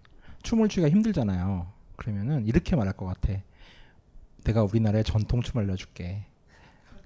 [0.42, 1.66] 춤을 추기가 힘들잖아요.
[1.96, 3.34] 그러면은 이렇게 말할 것 같아.
[4.44, 6.24] 내가 우리나라의 전통 춤 알려줄게.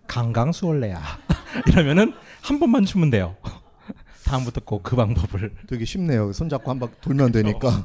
[0.06, 1.00] 강강수월래야.
[1.66, 3.36] 이러면은 한 번만 추면 돼요.
[4.24, 5.54] 다음부터 꼭 그 방법을.
[5.68, 6.32] 되게 쉽네요.
[6.32, 7.84] 손잡고 한방 돌면 되니까.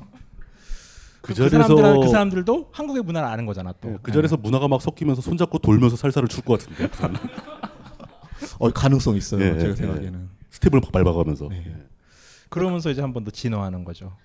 [1.21, 3.89] 그 그 자리에서 사람들 그 사람들도 한국의 문화를 아는 거잖아 또.
[3.91, 6.87] 예, 그 자리에서 문화가 막 섞이면서 손잡고 돌면서 살살을 출것 같은데.
[6.87, 7.19] 그 사람은.
[8.59, 9.43] 어 가능성 있어요.
[9.43, 9.75] 예, 제가 예.
[9.75, 10.29] 생각에는.
[10.51, 11.49] 스텝을 막 밟아가면서.
[11.49, 11.63] 네.
[11.67, 11.75] 예.
[12.49, 14.15] 그러면서 이제 한 번 더 진화하는 거죠.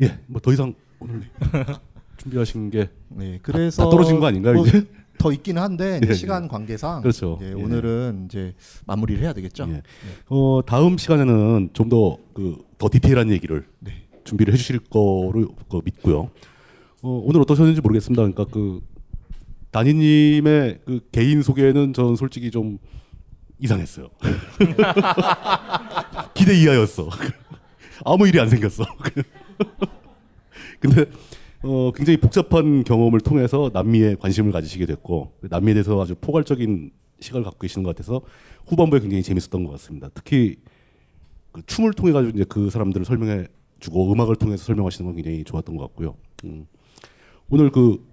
[0.00, 1.28] 예, 뭐 더 이상 오늘
[2.18, 4.86] 준비하신 게 네, 다- 그래서 다 떨어진 거 아닌가요 뭐 이제?
[5.18, 6.48] 더 있기는 한데 예, 시간 예.
[6.48, 7.38] 관계상 그렇죠.
[7.42, 7.52] 예.
[7.52, 8.54] 오늘은 이제
[8.86, 9.66] 마무리를 해야 되겠죠.
[9.70, 9.82] 예.
[10.28, 13.92] 어, 다음 시간에는 좀 더 그더 디테일한 얘기를 네.
[14.24, 16.30] 준비를 해주실 거로 그 믿고요.
[17.02, 18.22] 어, 오늘 어떠셨는지 모르겠습니다.
[18.22, 18.80] 그러니까 그
[19.70, 22.78] 다니님의 그 개인 소개는 저는 솔직히 좀
[23.60, 24.08] 이상했어요.
[26.34, 27.08] 기대 이하였어.
[28.04, 28.84] 아무 일이 안 생겼어.
[30.80, 31.04] 근데
[31.66, 37.58] 어, 굉장히 복잡한 경험을 통해서 남미에 관심을 가지시게 됐고 남미에 대해서 아주 포괄적인 시각을 갖고
[37.58, 38.22] 계시는 것 같아서
[38.66, 40.08] 후반부에 굉장히 재밌었던 것 같습니다.
[40.14, 40.56] 특히
[41.50, 43.46] 그 춤을 통해 가지고 이제 그 사람들을 설명해
[43.80, 46.16] 주고 음악을 통해서 설명하시는 건 굉장히 좋았던 것 같고요.
[46.44, 46.66] 음.
[47.48, 48.06] 오늘 그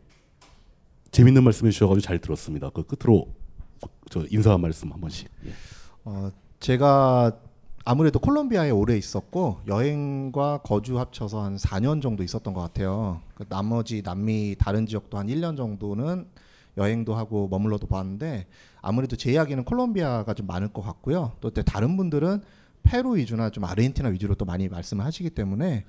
[1.11, 2.69] 재밌는 말씀해 주셔가지고 잘 들었습니다.
[2.71, 3.27] 그 끝으로
[4.09, 5.29] 저 인사 말씀 한 번씩.
[5.45, 5.51] 예.
[6.05, 7.39] 어, 제가
[7.85, 13.19] 아무래도 콜롬비아에 오래 있었고 여행과 거주 합쳐서 한 4년 정도 있었던 것 같아요.
[13.35, 16.25] 그 나머지 남미 다른 지역도 한 1년 정도는
[16.77, 18.47] 여행도 하고 머물러도 봤는데
[18.81, 21.33] 아무래도 제 이야기는 콜롬비아가 좀 많을 것 같고요.
[21.41, 22.41] 또 다른 분들은
[22.83, 25.83] 페루 위주나 좀 아르헨티나 위주로 또 많이 말씀을 하시기 때문에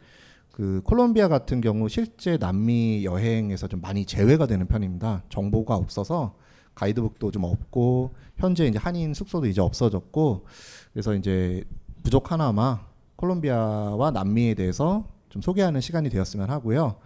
[0.51, 5.23] 그 콜롬비아 같은 경우 실제 남미 여행에서 좀 많이 제외가 되는 편입니다.
[5.29, 6.35] 정보가 없어서
[6.75, 10.45] 가이드북도 좀 없고 현재 이제 한인 숙소도 이제 없어졌고
[10.93, 11.65] 그래서 이제
[12.05, 12.81] 부족 하나마
[13.17, 16.97] 콜롬비아와 남미에 대해서 좀 소개하는 시간이 되었으면 하고요.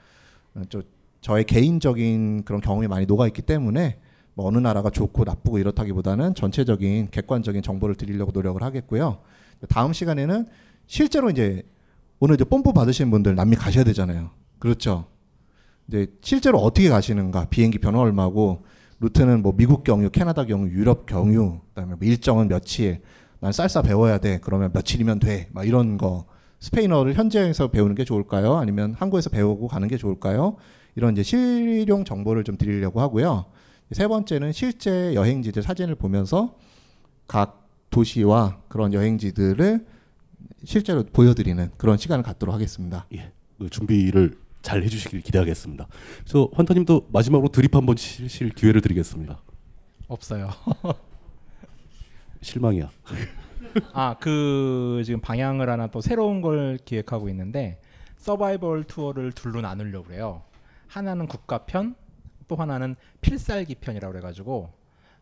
[0.55, 0.83] 어, 저,
[1.23, 3.99] 저의 개인적인 그런 경험이 많이 녹아 있기 때문에
[4.35, 9.20] 뭐 어느 나라가 좋고 나쁘고 이렇다기보다는 전체적인 객관적인 정보를 드리려고 노력을 하겠고요.
[9.69, 10.47] 다음 시간에는
[10.87, 11.62] 실제로 이제
[12.20, 14.31] 오늘 이제 뽐뿌 받으시는 분들 남미 가셔야 되잖아요.
[14.59, 15.07] 그렇죠.
[15.87, 18.65] 이제 실제로 어떻게 가시는가 비행기 변화 얼마고
[19.01, 23.01] 루트는 뭐 미국 경유, 캐나다 경유, 유럽 경유, 그다음에 뭐 일정은 며칠,
[23.40, 24.39] 난 쌀쌀 배워야 돼.
[24.43, 25.48] 그러면 며칠이면 돼.
[25.52, 26.27] 막 이런 거
[26.60, 28.56] 스페인어를 현지에서 배우는 게 좋을까요?
[28.56, 30.56] 아니면 한국에서 배우고 가는 게 좋을까요?
[30.97, 33.47] 이런 이제 실용 정보를 좀 드리려고 하고요.
[33.93, 36.56] 세 번째는 실제 여행지들 사진을 보면서
[37.27, 39.86] 각 도시와 그런 여행지들을
[40.65, 43.06] 실제로 보여드리는 그런 시간을 갖도록 하겠습니다.
[43.15, 45.86] 예, 그 준비를 잘 해주시길 기대하겠습니다.
[46.24, 49.40] 그래서 환타님도 마지막으로 드립 한번 치실 기회를 드리겠습니다.
[50.09, 50.51] 없어요.
[52.40, 52.90] 실망이야.
[53.93, 57.81] 아, 그 지금 방향을 하나 또 새로운 걸 기획하고 있는데
[58.16, 60.43] 서바이벌 투어를 둘로 나누려고 그래요.
[60.86, 61.94] 하나는 국가편,
[62.48, 64.73] 또 하나는 필살기 편이라고 그래 가지고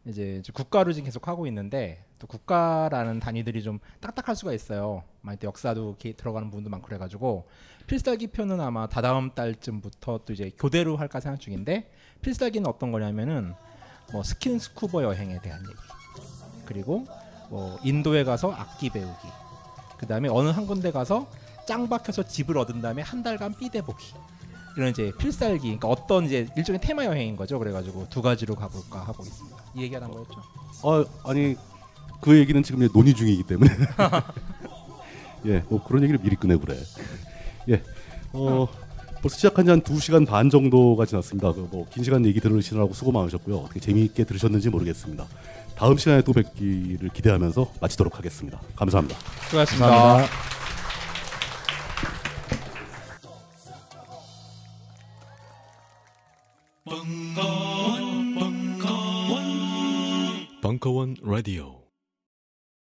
[0.07, 5.03] 이제 국가로 지금 계속 하고 있는데 또 국가라는 단위들이 좀 딱딱할 수가 있어요.
[5.21, 7.49] 많이 또 역사도 들어가는 부분도 많고 그래 가지고
[7.89, 11.91] 필살기 편은 아마 다다음 달쯤부터 또 이제 교대로 할까 생각 중인데
[12.23, 13.55] 필살기는 어떤 거냐면은
[14.13, 15.75] 뭐 스킨 스쿠버 여행에 대한 얘기
[16.67, 17.07] 그리고
[17.49, 19.29] 뭐 인도에 가서 악기 배우기
[19.99, 21.27] 그 다음에 어느 한 군데 가서
[21.67, 24.05] 짱 박혀서 집을 얻은 다음에 한 달간 삐대 보기
[24.77, 29.25] 이런 이제 필살기 그러니까 어떤 이제 일종의 테마 여행인 거죠 그래가지고 두 가지로 가볼까 하고
[29.25, 30.43] 있습니다 이 얘기하는 거였죠
[30.85, 31.57] 아 아니
[32.21, 33.71] 그 얘기는 지금 이제 논의 중이기 때문에
[35.47, 36.77] 예, 뭐 그런 얘기를 미리 꺼내 그래.
[37.71, 37.83] 예,
[38.33, 38.67] 어
[39.23, 41.53] 벌써 시작한 지 한 두 시간 반 정도가 지났습니다.
[41.53, 43.57] 그 뭐 긴 시간 얘기 들으시느라고 수고 많으셨고요.
[43.59, 45.27] 어떻게 재미있게 들으셨는지 모르겠습니다.
[45.77, 48.61] 다음 시간에 또 뵙기를 기대하면서 마치도록 하겠습니다.
[48.77, 49.19] 감사합니다.
[49.49, 49.89] 수고하셨습니다.
[49.89, 50.57] 감사합니다.
[60.63, 61.86] 벙커원, 라디오.